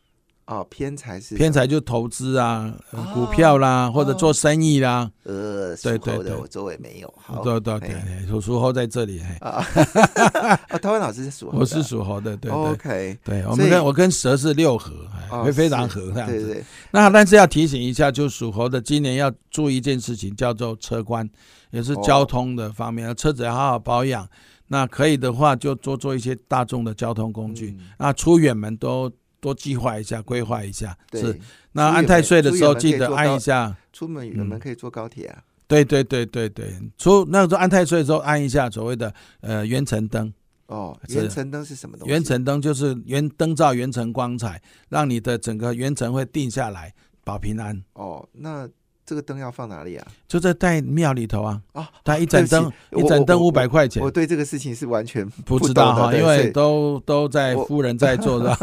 [0.46, 2.74] 哦，偏财是偏财就投资啊，
[3.14, 6.34] 股票啦，或者做生意啦，呃，对对对。
[6.36, 7.14] 我周围没有。
[7.16, 9.34] 好，对对对属属猴在这里，嘿。
[9.40, 9.64] 啊，
[10.42, 12.52] 啊， 台湾老师是属猴，我是属猴的，对对。
[12.52, 14.92] OK，对，我们跟我跟蛇是六合，
[15.42, 16.34] 会非常合这样子。
[16.34, 21.26] 对对对，那但是要提醒一下，就属猴的今年要注意一件事情，叫做车关，
[21.70, 24.28] 也是交通的方面，车子要好好保养。
[24.68, 27.76] 那可以的话，就多做一些大众的交通工具。
[27.78, 27.86] 嗯。
[27.98, 29.10] 那出远门都
[29.44, 30.96] 多计划一下、规划一下。
[31.12, 31.38] 是，
[31.72, 33.76] 那安太岁的时候记得按一下。
[33.92, 35.44] 出门远门可以坐高铁啊。
[35.66, 40.32] 对对对对对，出那个时候安太岁的时候按一下所谓的呃元辰灯。
[40.68, 42.10] 哦，是元辰灯是什么东西？
[42.10, 47.84] 元辰灯就是元灯照元辰光彩，让你的整个元辰会定下来，保平安。
[47.92, 48.66] 哦，那
[49.06, 50.06] 这个灯要放哪里啊？
[50.26, 54.02] 就在在庙里头啊，啊，它一盏灯 一盏灯五百块钱。
[54.02, 58.56] 我，对这个事情是完全不知道哈，因为都都在夫人在做的。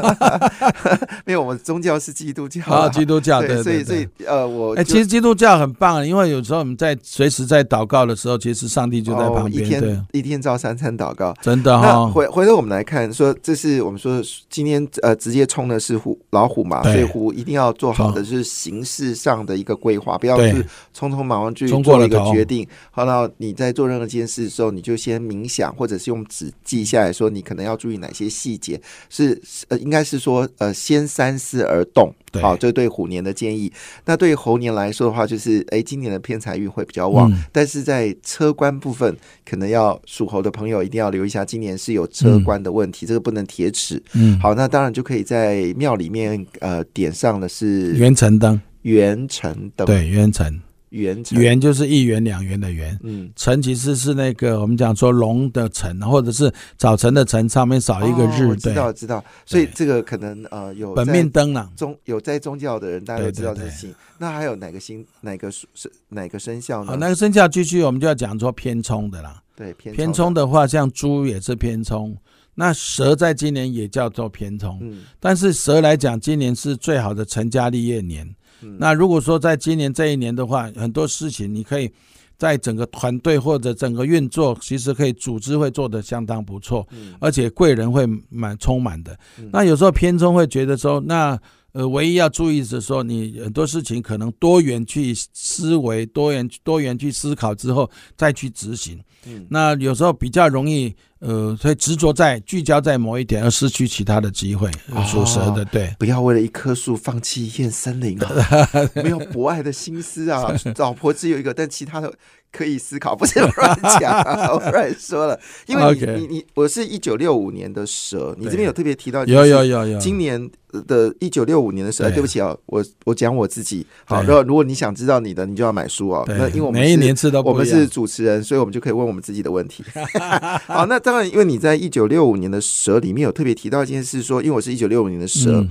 [1.25, 4.07] 没有，我们宗教是基督教啊，啊，基督教对对，所以所以。
[4.25, 9.79] 呃，我哎，就其实基督教很棒，因为有时候我们在随时在祷告的时候，其实上帝就在哦旁边，一对。
[9.79, 11.33] 天，一天照三餐祷告。
[11.41, 20.63] 真的那哈，回回头我们来看，说这是我们说今天呃直接冲的是虎老虎嘛，所以虎一定要做好的是形式上的一个规划，不要对是
[20.93, 22.67] 匆匆忙忙去做一个决定。
[22.91, 32.13] 好，那你在做任何一件事的时候，你就先冥想，或者是用纸记下来说你可能要注意哪些细节，是呃应该是说呃先三思而动。
[32.41, 33.69] 好，这对虎年的建议。
[34.05, 39.13] 那对于猴年来说的话，就是哎，今年的偏财运会比较旺，嗯但是在车关部分，
[39.45, 44.01] 可能要属猴的朋友一定要留意一下，今年是有车关的问题，这个不能铁齿。
[44.13, 61.69] 嗯，好，那当然就可以在庙里面呃点上的是元辰灯，元辰灯，，对，元辰，元辰，元就是一元两元的元，嗯，辰其实是那个我们讲说龙的辰，或者是早晨的晨，上面少一个日，知，道知道，所以这个可能呃有本命灯啦。
[61.75, 63.95] 宗有在宗教的人，大家都知道这事情。
[64.17, 66.93] 那还有哪个星哪个属是哪个生肖呢？
[66.93, 69.41] 哦，那个生肖继续我们就要讲说偏冲的啦。
[69.55, 72.17] 对偏冲的话，像猪也是偏冲，
[72.55, 74.79] 那蛇在今年也叫做偏冲。
[74.81, 78.27] 嗯但是蛇来讲，今年是最好的成家立业年。
[78.63, 81.91] 嗯那如果说在今年这一年的话，很多事情你可以
[82.37, 89.49] 在整个团队或者整个运作，其实可以组织会做得相当不错，嗯而且贵人会蛮充满的嗯。
[89.53, 91.39] 那有时候偏中会觉得说，那
[91.73, 98.99] 呃，唯一要注意是说，你很多事情可能多元去思维，多元多元去思考之后再去执行。
[99.25, 104.69] 嗯那有时候比较容易，呃，会执着在聚焦在某一点，而失去其他的机会。
[104.93, 108.29] 哦属蛇的，对，不要为了一棵树放弃一片森林啊！
[109.03, 110.51] 没有博爱的心思啊！
[110.77, 112.11] 老婆只有一个，但其他的
[112.51, 115.39] 可以思考，不是乱讲、啊，我乱说了。
[115.67, 120.49] 因为你你你，我是一九六五年的蛇，你这边有特别提到，有有有有，今年
[120.87, 123.85] 的一九六五年的蛇，哎对对不起啊，我我讲我自己。
[124.05, 126.25] 好，对然后如果你想知道你的，你就要买书哦。
[126.27, 129.83] 那因为我们每一是年次都不一样我们是主持人，所以我们就可以问我们自己的问题。
[130.65, 135.69] 好，那当然，因为你在一九六五年的蛇里面有特别提到一件事，说因为我是一九六五年的蛇，嗯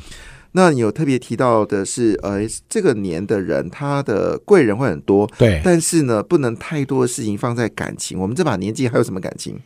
[0.53, 8.18] 那你有特别提到的是，呃，这个年的人他的贵人会很多，对，但是呢，不能太多的事情放在感情。
[8.18, 9.59] 我们这把年纪还有什么感情？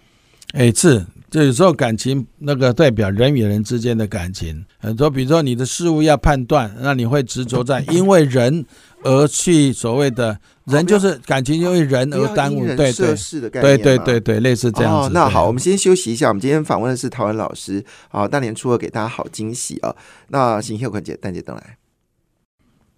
[0.53, 8.65] 哎，是，就有时候感情那个代表人与人之间的感情，很多比如说你的事物要判断，那你会执着在 因为人
[9.05, 13.15] 而去所谓的人就是感情因为人而耽误，对对
[13.51, 16.29] 对对对对，类似这样子。，哦那好，我们先休息一下。
[16.29, 19.95] 我们今天访问的是陶文老师，啊，大年初二给大家好惊喜啊。
[20.29, 21.63] 那行谢坤姐、蛋姐等来。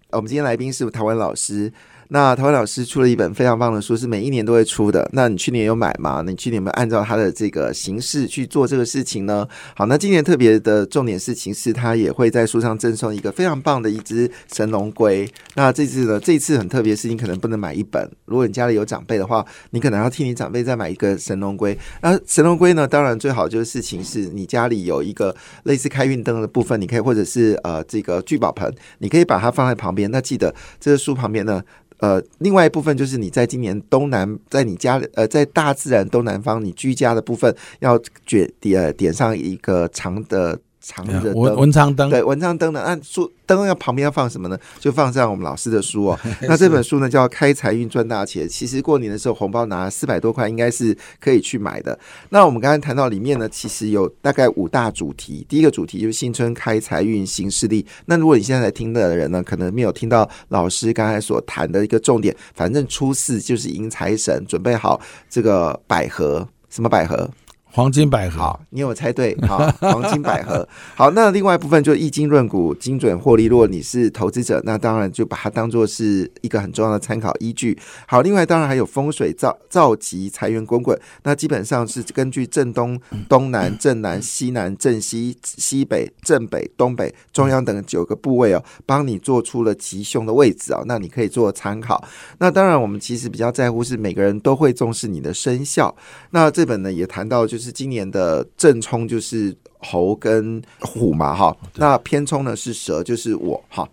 [0.09, 1.71] 啊我们今天来宾是陶文老师。
[2.09, 5.09] 那陶文老师出了一本非常棒的书，是每一年都会出的。
[5.11, 6.23] 那你去年有买吗？
[6.25, 9.45] 你去年有没有按照他的这个形式去做这个事情呢？
[9.75, 15.29] 好，那今年特别的重点事情是，他也会在书上赠送一个非常棒的一只神龙龟。
[15.55, 21.77] 那这次呢，这次很特别是，你可能不能买一本，如果你家里有长辈的话，你可能要替你长辈再买一个神龙龟。
[22.01, 30.09] 那神龙龟呢，当然最好就是事情是你家里有一个类似开运灯的部分，你可以或者是呃这个聚宝盆，你可以把它放在旁边。
[30.09, 31.61] 那记得这个书旁边呢。
[31.99, 44.57] 呃，另外一部分就是你在今年东南，在你家呃，在大自然东南方你居家的部分，要卷点点上一个长的长的灯，文文昌灯，对，文昌灯呢，那书灯要旁边要放什么呢？
[44.79, 46.19] 就放上我们老师的书哦。
[46.47, 51.97] 那这本书呢叫《开财运赚大钱》，其实过年的时候红包拿四百多块，应该是可以去买的。
[52.29, 55.45] 那我们刚才谈到里面呢，其实有大概五大主题。
[55.49, 57.85] 第一个主题就是新春开财运行势力。
[58.05, 67.29] 那如果你现在来听的人呢，可能没有听到老师刚才所谈的一个重点，反正初四就是迎财神，准备好这个百合，什么百合？
[67.77, 68.39] 黄金百合。
[68.39, 70.67] 好，你有猜对，好，黄金百合。
[70.97, 73.45] 好，那另外一部分就易经论股，精准获利。
[73.45, 77.77] 如果你是投资者，那当然就把它当做是一个很重要的参考依据。
[78.07, 82.99] 好，另外当然还有风水造造吉财源滚滚，那基本上是根据正东、
[83.29, 92.03] 东南、正南、西南、正西、西北、正北、东北、中央等九个部位哦，帮你做出了吉凶的位置哦，那你可以做参考。
[92.39, 95.95] 那当然，我们其实比较在乎是每个人都会重视你的生肖。
[96.31, 101.55] 那这本呢也谈到，就是今年的正冲就是猴跟虎嘛，哈。
[101.75, 103.87] 那偏冲呢是蛇，就是我哈。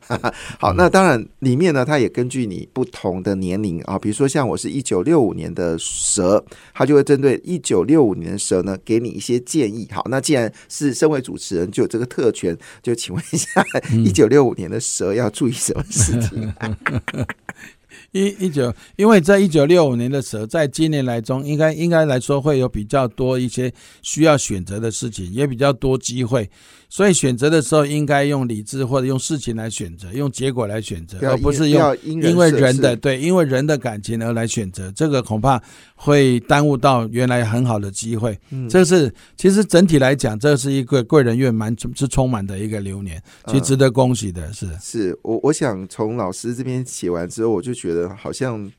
[0.59, 9.87] 好，那当然里面呢，它也根据你不同的年龄啊，比如说像我是一九六五年的蛇，它就会针对一九六五年的蛇呢，给你一些建议。
[9.93, 16.53] 好，那既然是身为主持人，就有这个特权，就请问一下，一九六五年的蛇要注意什么事情？
[18.15, 26.49] 一一九，因为在一九六五年的时候，在今年来中，应该应该来说会有比较多一些需要选择的事情，也比较多机会。
[26.95, 34.93] 所以选择的时候，应该用理智或者用事情来选择，用结果来选择，而不是用因为人的对，因为人的感情而来选择。
[34.93, 35.61] 这个恐怕
[35.97, 38.39] 会耽误到原来很好的机会。
[38.71, 44.69] 这是其实整体来讲，这是一个贵人运蛮是充满的一个流年，其实值得恭喜的是。
[44.81, 48.71] 是我我想从老师这边写完之后，我就觉得好像。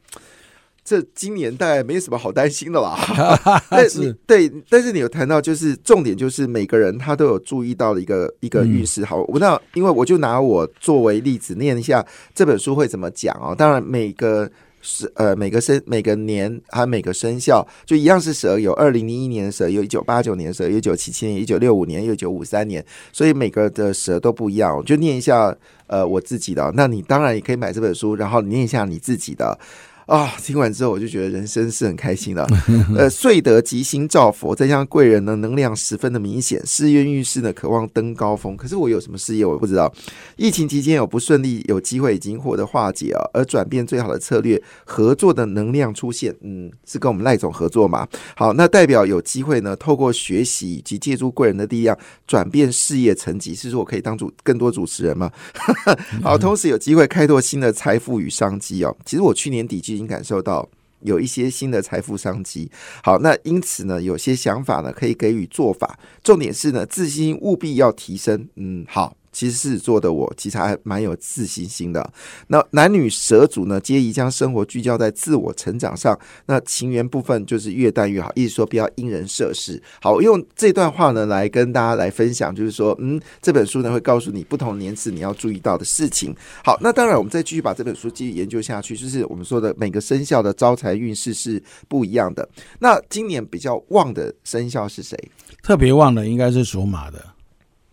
[0.85, 2.95] 这今年大概没什么好担心的啦。
[3.71, 9.03] 但是对，但是你有谈到，就是重点就是每个人他都有注意到的一个一个运势。
[9.03, 12.05] 好，我那因为我就拿我作为例子念一下
[12.35, 13.55] 这本书会怎么讲哦。
[13.57, 14.47] 当然每个
[14.83, 24.77] 是呃每个生每个年还有每个生肖就一样是蛇，有二零零一年的蛇，有一九八九年的蛇，有一九七七年，一九六五年，一九五三年，所以每个的蛇都不一样。
[24.77, 25.51] 我就念一下
[25.87, 29.57] 呃我自己的，那你当然也可以买这本书，然后念一下你自己的。
[30.05, 30.31] 啊！
[30.37, 32.47] 听完之后，我就觉得人生是很开心的。
[32.95, 38.55] 呃，遂得吉星照佛，再加上贵人呢，能量十分的明显，事业运势呢，渴望登高峰。
[38.55, 39.91] 可是我有什么事业，我不知道。
[40.35, 43.21] 疫情期间有不顺利，有机会已经获得化解啊。
[43.33, 48.07] 而转变最好的策略，合作的能量出现，嗯，是跟我们赖总合作嘛？
[48.35, 51.97] 好，那代表有机会呢，透过学习以及借助贵人的力量，
[52.27, 53.55] 转变事业成绩。
[53.55, 55.31] 是说我可以当主更多主持人吗？
[56.21, 58.95] 好，同时有机会开拓新的财富与商机哦。
[59.03, 59.94] 其实我去年底就。
[59.95, 60.67] 已经感受到
[61.01, 62.69] 有一些新的财富商机。
[63.03, 65.97] 好，那因此呢，有些想法呢可以给予做法。
[66.23, 68.47] 重点是呢，自信务必要提升。
[68.55, 69.15] 嗯，好。
[69.35, 72.09] 其实是做的我其实还蛮有自信心的。
[72.47, 76.17] 那男女蛇主呢，皆宜将生活聚焦在自我成长上。
[76.45, 79.81] 那情缘部分就是越淡越好，意思说不要因人设事。
[80.01, 86.33] 好，用这段话呢来跟大家来分享，就是说，嗯，这本书呢会告诉你不同年次你要注意到的事情。
[86.63, 92.47] 好，那当然我们再继续把这本书继续研究下去，就是我们说的每个生肖的招财运势是不一样的。
[92.79, 95.17] 那今年比较旺的生肖是谁？
[95.61, 97.21] 特别旺的应该是属马的。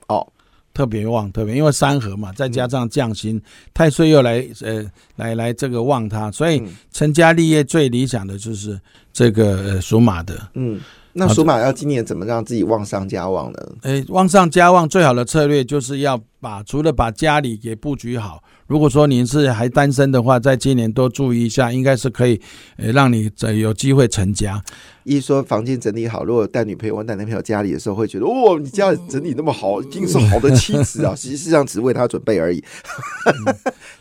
[0.07, 0.32] 哦。
[0.75, 3.41] 特别旺，特别因为三合嘛，再加上降薪，
[3.75, 4.85] 太岁又来，呃，
[5.16, 6.62] 来来这个旺他，所以
[6.93, 8.81] 成家立业最理想的就是
[9.12, 10.49] 这个属马的。
[10.55, 10.81] 嗯，
[11.15, 13.59] 那属马要今年怎么让自己旺上加旺呢？
[13.83, 18.43] 诶，旺上加旺最好的策略就是要把除了把家里给布局好。
[18.67, 22.41] 如果说您是还单身的话，在今年多注意一下，应该是可以，
[22.79, 24.63] 呃，让你有机会成家。
[25.05, 31.13] 一说房间整理好，如果带女朋友或带男朋友家里的时候，会觉得哦，你家里整理那么好，一定是好的妻子啊。
[31.17, 32.65] 实际上只是为他准备而已。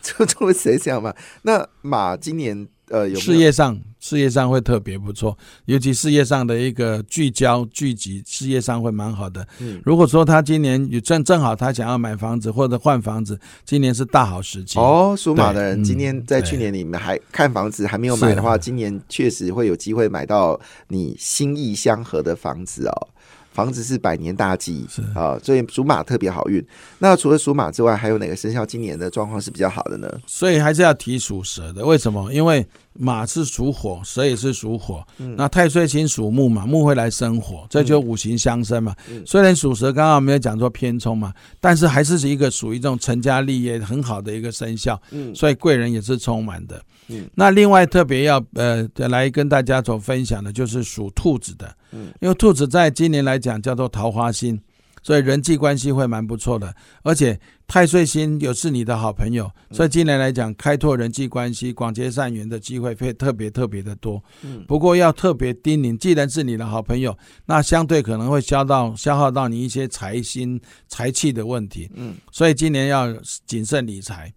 [0.00, 1.12] 就 这么谁想嘛？
[1.42, 2.66] 那马今年。
[2.88, 9.46] 呃有，事业上，事业上会特别不错，尤其事业上的一个聚焦聚集，事业上会蛮好的。
[9.60, 14.76] 嗯，如果说他今年有正正好他想要买房子或者换房子，今年是大好时机。
[14.76, 23.08] 哦，属马的人今年在去年你们还看房子还没有买的话，今年确实会有机会买到你心意相合的房子哦。
[23.52, 26.66] 房子是百年大计啊，所以属马特别好运。
[27.00, 30.10] 那除了属马之外，还有哪个生肖今年的状况是比较好的呢？
[30.26, 31.84] 所以还是要提属蛇的。
[31.84, 32.32] 为什么？
[32.32, 35.04] 因为马是属火，蛇也是属火。
[35.36, 38.94] 那太岁星属木嘛，木会来生火，这就五行相生嘛。
[39.26, 45.00] 虽然属蛇刚刚没有讲说偏冲嘛，但是还是一个属于这种成家立业很好的一个生肖。
[45.10, 46.82] 嗯，所以贵人也是充满的。
[47.08, 51.74] 嗯，那另外特别要呃来跟大家所分享的就是属兔子的。
[51.92, 54.58] 嗯，因为兔子在今年来讲叫做桃花星，
[55.02, 56.74] 所以人际关系会蛮不错的。
[57.02, 64.22] 而且太岁星又是你的好朋友，所以今年来讲开拓人际关系、广结善缘的机会会特别特别的多。
[64.42, 71.90] 嗯，不过要特别叮咛，既然是你的好朋友，那相对可能会消到消耗到你一些财心财气的问题。
[71.94, 73.12] 嗯，所以今年要
[73.46, 74.32] 谨慎理财。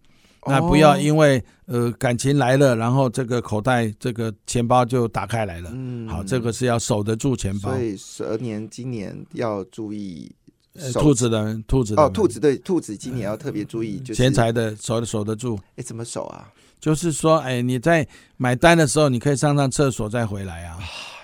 [0.47, 5.71] 那不要因为呃感情来了，然后这个口袋这个钱包就打开来了。
[5.73, 7.81] 嗯好，这个是要守得住钱包所。
[7.81, 10.31] 以蛇年今年要注意
[10.79, 16.47] 呃兔子的，兔子的哦，兔子对兔子今年要特别注意，就是钱财的守守得住，哎怎么守啊？
[16.79, 18.07] 就是说，哎，你在
[18.37, 20.77] 买单的时候，你可以上上厕所再回来啊。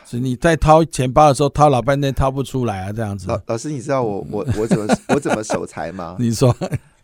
[0.08, 3.28] 是你在掏钱包的时候掏老半天掏不出来啊，这样子。
[3.28, 4.86] 老老师，你知道我我我怎么
[5.16, 6.18] 我怎么守财吗？
[6.20, 6.54] 你说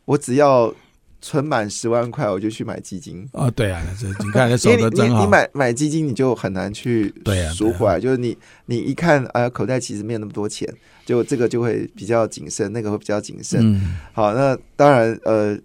[0.04, 0.74] 我只要
[1.22, 3.26] 存满十万块，我就去买基金。
[3.32, 5.26] 哦，对啊，这你看你守得真好。
[5.26, 7.98] 买买基金，你就很难去对啊赎回来。
[7.98, 10.68] 就是你你一看，呃，口袋其实没有那么多钱，
[11.08, 13.62] 就这个就会比较谨慎，那个会比较谨慎。
[13.64, 15.58] 嗯，好，那当然，呃，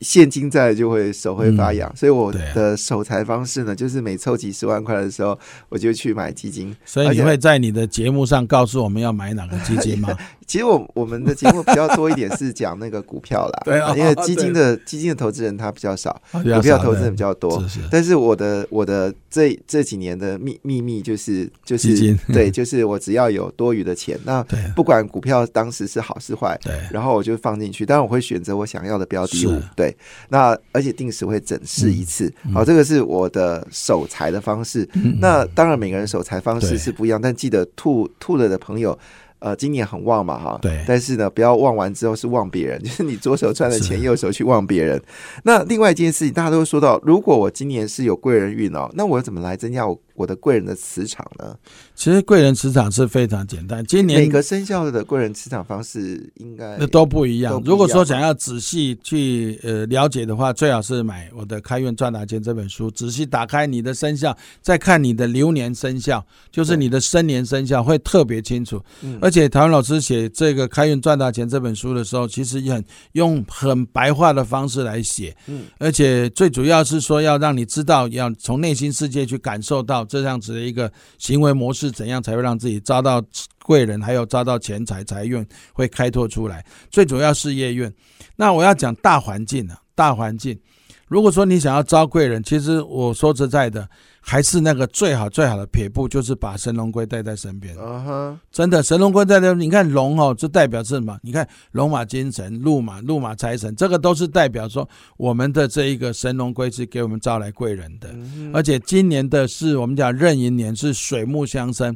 [0.00, 5.36] 现金在就会手会发痒，所以我的守财方式呢，就是每凑几十万块的时候，
[5.68, 6.74] 我就去买基金。
[6.84, 10.16] 所以你会在你的节目上告诉我们要买哪个基金吗？
[10.46, 17.60] 其实我我们的节目比较多一点是讲那个股票啦， 对啊因为基金的基金的投资人他比较少，股股票投资人比较多。
[17.62, 17.80] 是是。
[17.90, 26.74] 但是我的我的这这几年的秘秘密就是就是 对，就是我只要有多余的钱，那不管股票当时是好是坏，对。
[26.90, 29.50] 然后我就放进去，当然我会选择我想要的标的物。
[29.50, 29.96] 是，对，
[30.28, 34.88] 那而且定时会整视一次，嗯好，这个是我的守财的方式。
[35.20, 38.98] 那当然每个人守财方式是不一样，但记得吐吐了的朋友。
[39.44, 44.98] 呃，今年很旺嘛，哈，对但是呢，不要旺完之后是旺别人， 就是你左手赚了钱，右手去旺别人。
[45.42, 51.56] 那另外一件事情，大家都会说到，如果我今年是有贵人运哦，那我怎么来增加我我的贵人的磁场呢？
[51.94, 57.60] 其实贵人磁场是非常简单，今年每个生肖的贵人磁场方式应该那都不一样。
[57.64, 68.80] 如果说想要仔细去呃了解的话，最好是买我的《开运赚大钱》这本书，仔细打开你的生肖，再看你的流年生肖，就是你的生年生肖会特别清楚。
[69.02, 69.18] 嗯。
[69.20, 75.62] 而且台湾老师写这个《开运赚大钱》这本书的时候，其实也很用很白话的方式来写，嗯。
[75.78, 83.22] 而且最主要是说要让你知道，要从内心世界去感受到这样子的一个行为模式，怎样才会让自己招到
[83.62, 86.64] 贵人，还有招到钱财财运会开拓出来。
[86.90, 87.92] 最主要事业运。
[88.36, 90.58] 那我要讲大环境啊，大环境。
[91.06, 93.88] 如果说你想要招贵人，其实我说实在的，
[94.26, 97.76] 还是那个最好最好的撇步，就是把神龙龟带在身边。
[97.76, 101.18] 啊哈，真的，神龙龟在这，你看龙哦，这代表是什么？
[101.22, 108.08] 你看龙马精神、鹿马、鹿马财神，这个都是代表说我们的这一个神龙龟是给我们招来贵人的。
[108.14, 111.94] 嗯而且今年的是我们讲壬寅年是水木相生，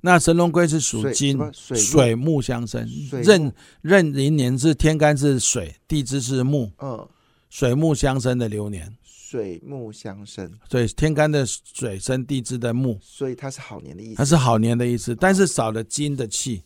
[0.00, 2.88] 那神龙龟是属金，水木相生。
[3.22, 3.52] 壬
[3.82, 7.06] 壬寅年是天干是水，地支是木，嗯，
[7.50, 8.90] 水木相生的流年，
[9.28, 14.14] 水木相生，所以天干的水生地支的木，所以它是好年的意思。
[14.14, 16.62] 它是好年的意思，但是少了金的气。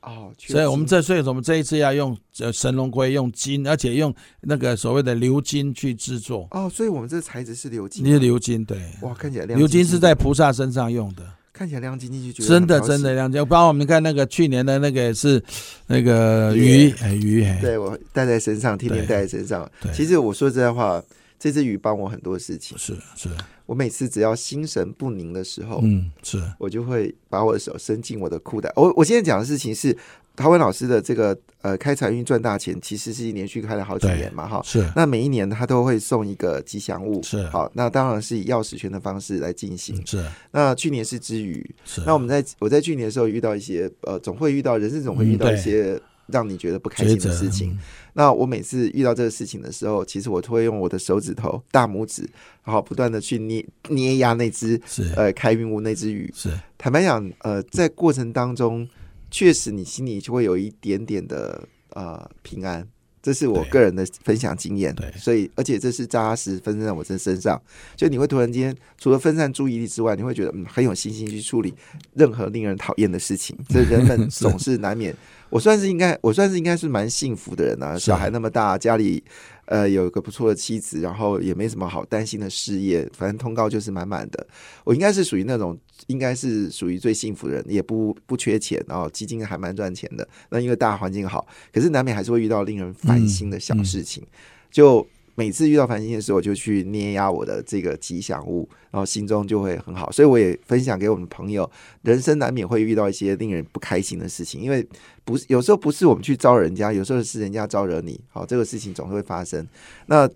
[0.00, 6.46] 哦，所以我们金这所以我们这一次要用呃神龙龟用金，而且用那个所谓的鎏金去制作。
[6.52, 13.44] 哦，所以我们这材质是鎏金你是鎏金对，哇，看起来亮鎏金是在菩萨身上用的，看起来亮晶晶，就觉得真的真的亮晶。
[13.44, 15.42] 包括我们看那个去年的那个是
[15.88, 16.90] 那个鱼。
[16.90, 19.68] 鱼哎鱼哎，对我戴在身上，天天戴在身上。
[19.80, 19.92] 对。
[19.92, 21.02] 其实我说实在话，
[21.44, 22.78] 这只鱼帮我很多事情。
[22.78, 23.28] 是是。
[23.66, 26.42] 我每次只要心神不宁的时候，嗯是。
[26.58, 28.72] 我就会把我的手伸进我的裤袋。
[28.76, 29.94] 我我现在讲的事情是
[30.34, 34.62] 陶文老师的这个呃开财运赚大钱，其实是连续开了好几年嘛哈。
[34.64, 34.90] 是。
[34.96, 37.46] 那每一年他都会送一个吉祥物，是。
[37.48, 40.00] 好，那当然是以钥匙圈的方式来进行。
[40.06, 40.24] 是。
[40.50, 47.72] 那去年是之鱼，是，那我们在我在去年的时候遇到一些呃，总会遇到人生总会遇到一些让你觉得不开心的事情。
[47.72, 47.78] 嗯
[48.16, 52.22] 那我每次遇到这个事情的时候，其实我都会用我的手指头、大拇指，
[52.62, 56.32] 然后不断的去捏捏压那只是呃开运物那只鱼。
[56.32, 56.48] 是
[56.78, 58.88] 坦白讲，呃，在过程当中，
[59.32, 62.86] 确实你心里就会有一点点的呃平安。
[63.24, 67.58] 这是我个人的分享经验对，所以而且这是扎实分散在我这身上，
[67.96, 71.72] 就你会突然间除了分散注意力之外，你会觉得嗯很有信心去处理
[72.12, 73.56] 任何令人讨厌的事情。
[73.70, 75.16] 这人们总是难免。
[75.48, 79.22] 我算是应该，我算是应该是蛮幸福的人啊，小孩那么大，家里
[79.66, 84.46] 呃有一个不错的妻子，然后也没什么好担心的事业，反正通告就是满满的。
[84.84, 90.26] 我应该是属于那种，应该是属于最幸福的人，也不不缺钱，然后基金还蛮赚钱的。
[90.50, 94.22] 那因为大环境好，可是难免还是会遇到令人烦心的小事情。
[94.70, 100.10] 就每次遇到烦心的时候，我就去捏压我的这个吉祥物，然后心中就会很好。
[100.12, 101.68] 所以我也分享给我们朋友，
[102.02, 104.86] 人生难免会遇到一些令人不开心的事情，因为
[105.24, 108.20] 不是有时候不是我们去招人家，有时候是人家招惹你。
[108.30, 109.66] 好，这个事情总会发生。
[110.06, 110.28] 那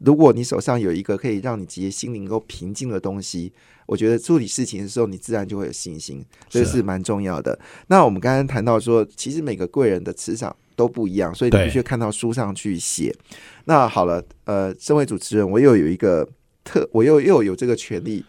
[0.00, 3.52] 如果你手上有一个可以让你直接心灵够平静的东西，
[3.86, 7.58] 我觉得处理事情的时候，你自然就会有信心，这是是蛮重要的。
[7.86, 13.14] 那我们刚刚谈到说，其实每个贵人的磁场都不一样，所以你必须看到书上去写。
[13.66, 16.28] 那好了，呃，身为主持人，我又有一个
[16.64, 18.24] 特，我又又有这个权利。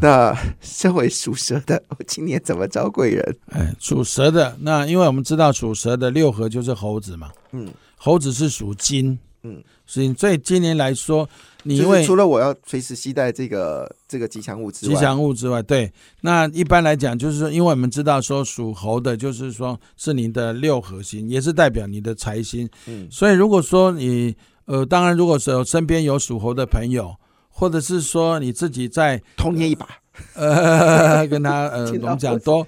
[0.00, 3.36] 那 身为属蛇的，我今年怎么招贵人？
[3.50, 11.28] 哎，属蛇的那，因为我们知道属蛇的六合就是猴子嘛，嗯，猴子是属金，嗯，所以所以今年来说，
[11.62, 14.94] 你因为除了我要随时携带这个这个吉祥物之外。
[14.94, 23.08] 吉，祥物之外，对，那一般来讲就是说，因为我们知道说属猴的，就是说是你的六合星，也是代表你的财星，嗯。
[23.10, 24.36] 所以如果说你
[24.66, 27.16] 呃，当然如果是有身边有属猴的朋友，
[27.58, 29.86] 或者是说你自己在童年一把，
[30.34, 32.64] 呃 跟他呃， 我们讲多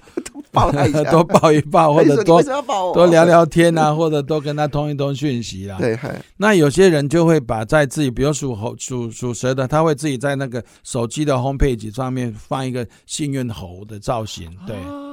[0.51, 2.43] 抱他一下， 多抱一抱，或者多
[2.93, 3.23] 多聊。
[3.23, 5.77] 聊天啊，或者多跟他通一通讯息啦。
[5.79, 5.97] 对，
[6.35, 15.07] 那有些人就会把在自己，比如属猴、属属蛇的，他会自己在那个手机的 homepage 上面放一个幸运猴的造型，对，哦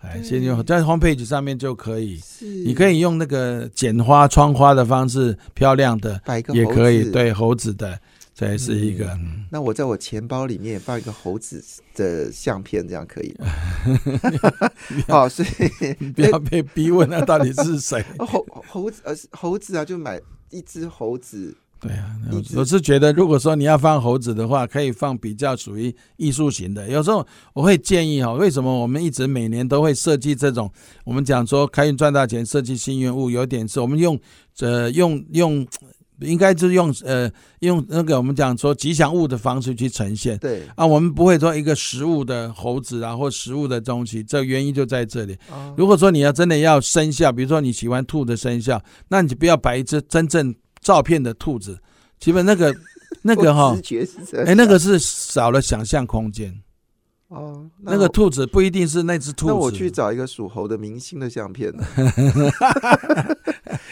[0.00, 2.18] 哎，对幸运猴在 homepage 上面就可以，
[2.64, 6.18] 你可以用那个剪花、窗花的方式，漂亮的
[6.54, 7.10] 也可以，子。
[7.10, 7.98] 对猴子的，
[8.38, 9.06] 这也是一个。
[9.14, 11.60] 嗯那我在我钱包里面放一个猴子
[11.96, 13.46] 的相片，这样可以吗？
[15.08, 18.04] 好， 所以不要 被逼问那到底是谁。
[18.18, 20.20] 猴猴子呃猴子啊，就买
[20.50, 21.56] 一只猴子。
[21.80, 22.14] 对啊
[22.54, 26.88] 我是觉得，如果说你要放猴子的话，可以放比较属于艺术型的。
[26.88, 30.70] 有时候我会建议哈，为什么我们一直每年都会设计这种？
[31.04, 34.18] 我们讲说开运赚大钱，设计幸运物，有点是我们用
[34.60, 35.66] 呃用用，
[36.20, 40.36] 应该就是用呃用那个我们讲说吉祥物的方式去呈现。
[40.38, 45.36] 对，啊，我们不会说一个实物的猴子啊，或实物的东西，这原因就在这里。
[45.50, 51.78] 啊如果说你要真的要生肖，比如说你喜欢兔的生肖，那你就不要摆一只真正照片的兔子，
[52.18, 52.74] 基本那个
[53.22, 53.76] 那个哈。
[54.44, 56.52] 哎，那个是少了想象空间。
[57.28, 59.52] 哦，那个兔子不一定是那只兔子。
[59.52, 61.84] 那我去找一个属猴的明星的相片呢。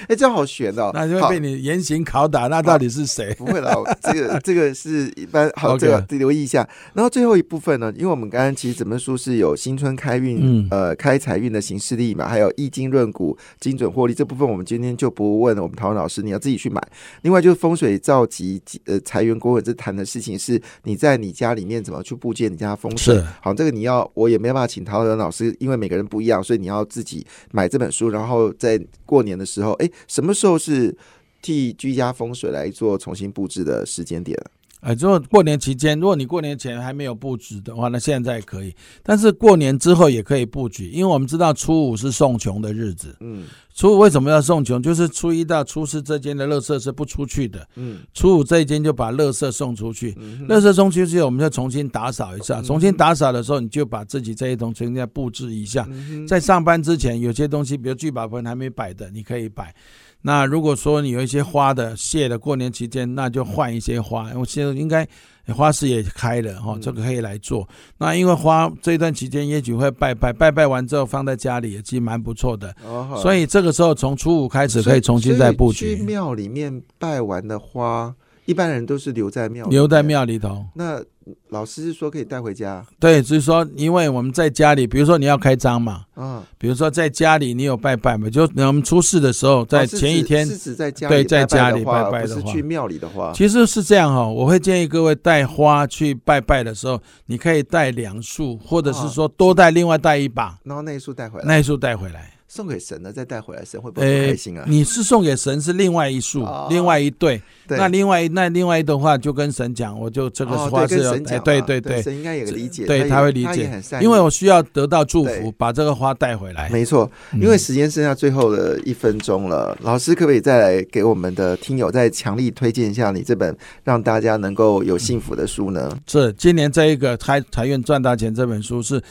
[0.09, 0.91] 哎，这样好悬哦。
[0.95, 2.47] 那就会被你严刑拷打。
[2.47, 3.35] 那到底是谁？
[3.35, 6.67] 不会啦，这个这个是一般好，这个留意一下。
[6.95, 15.63] 然后最后一部分呢，因为我们刚刚其实整本书是有新春开运、嗯呃开财运的形式力嘛，还有易经论股、精准获利这部分，我们今天就不问了。
[15.63, 16.81] 我们陶文老师，你要自己去买。
[17.23, 23.26] 另外就是风水造吉呃财源滚滚，这谈的事情是你在你家里面怎么去布建你家风水是。
[23.41, 30.97] 好，这个你要我也没办法请陶文老师，因为每个人不一样，所以你要自己买这本书，然后在过年的时候，哎，什么时候是
[31.43, 34.39] 替居家风水来做重新布置的时间点？
[34.81, 38.75] 哎，如果过年期间，如果你过年前还没有布置的话，那现在可以。
[39.03, 43.17] 但是过年之后也可以布局，因为我们知道初五是送穷的日子。
[43.21, 44.83] 嗯初五为什么要送穷？
[44.83, 50.15] 就是初一到初四这间的垃圾是不出去的，嗯初五这一间就把垃圾送出去。
[50.19, 52.61] 嗯垃圾送出去，我们就重新打扫一下。
[52.61, 55.87] 嗯重新打扫的时候，你就把自己这一栋重新再布置一下。
[55.91, 59.75] 嗯在上班之前，有些东西，比如聚宝盆还没摆的，你可以摆。
[60.23, 64.31] 那如果说你有一些花的谢的，过年期间那就换一些花。
[64.35, 65.07] 我现在应该
[65.55, 67.69] 花市也开了哈，嗯这个可以来做。
[67.97, 72.75] 那因为花这段期间也许会拜拜，拜拜完之后放在家里，也其实蛮不错的。
[72.85, 78.13] 哦所以这个时候从初五开始可以重新再布局去局，庙里面拜完的花，
[78.47, 80.07] 一般人都是留在庙，留在。
[80.07, 80.65] 庙里头。
[80.75, 81.03] 那
[81.49, 86.45] 老师是说可以带回家对，就是说，因为我们在家里，比如说你要开张嘛，啊？
[86.57, 102.31] 比如说在家里你有拜拜嘛，就我们出事的时候，在前一天，是指在家对在家里拜拜的话不是去庙里的话，其实是这样哈、我会建议各位带花去拜拜的时候，你可以带两束，或者是说多带另外带一把，然后那一束带回来，那一束带回来。
[102.57, 104.65] 送给神了，再带回来，神会不会不呃开心啊？
[104.67, 106.67] 你是送给神是另外一束，哦。
[106.71, 107.77] 另外一对，对。
[107.77, 113.71] 那另外那另外一的话就跟神讲，我就这个哦花是神讲哎，对嘛对对，神应该有个理解，对他他会理解。
[114.01, 116.71] 因为我需要得到祝福，把这个花带回来。
[116.71, 117.43] 没错，嗯。
[117.43, 123.55] 因为时间剩下最后的一分钟了，老师可不可以再来给我们的听友再强力推荐一下你这本
[123.85, 125.91] 让大家能够有幸福的书呢？
[126.07, 129.03] 是今年这一个财财运赚大钱这本书是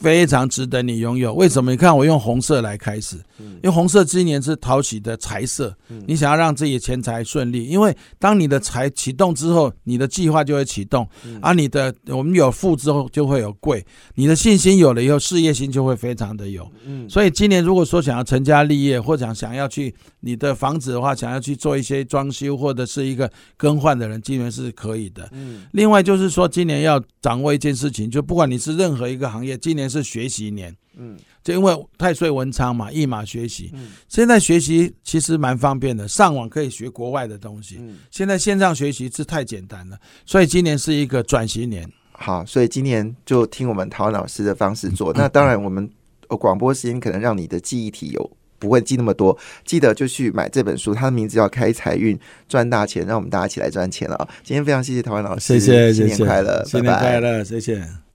[0.00, 1.32] 非常值得你拥有。
[1.32, 1.70] 为什么？
[1.70, 3.54] 你看我用红色来开始，嗯。
[3.56, 6.02] 因为红色今年是讨喜的财色，嗯。
[6.06, 11.38] 你想要让自己钱财顺利，因为当你的财启动之后，你的计划就会启动，嗯。
[11.40, 13.84] 而你的我们有富之后就会有贵，
[14.14, 16.70] 你的信心有了以后，事业心就会非常的有。
[16.84, 17.08] 嗯。
[17.08, 25.28] 所以今年如果说想要成家立业，或想想要去你的房子的话，想要去做一些装修或者是一个更换的人，今年是可以的。
[25.32, 25.62] 嗯。
[25.72, 33.70] 另外就是说，今年要掌握一件事情，就不管你是任何一个行业，今年是学习年，嗯就因为太岁文昌嘛，一马学习。
[33.74, 37.76] 嗯现在学习其实蛮方便的，上网可以学国外的东西。
[37.80, 41.90] 嗯，现在线上学习是太简单了，所以今年是一个转型年。
[42.12, 45.12] 好，所以今年就听我们陶老师的方式做。
[45.16, 45.90] 那当然，我们
[46.28, 48.30] 呃广播时间可能让你的记忆体有。
[48.56, 49.36] 不会记那么多。
[49.66, 52.18] 记得就去买这本书，它的名字叫《开财运
[52.48, 54.28] 赚大钱》，让我们大家一起来赚钱了啊！
[54.42, 57.86] 今天非常谢谢台湾老师，谢谢，新年快乐，新年快乐，谢谢。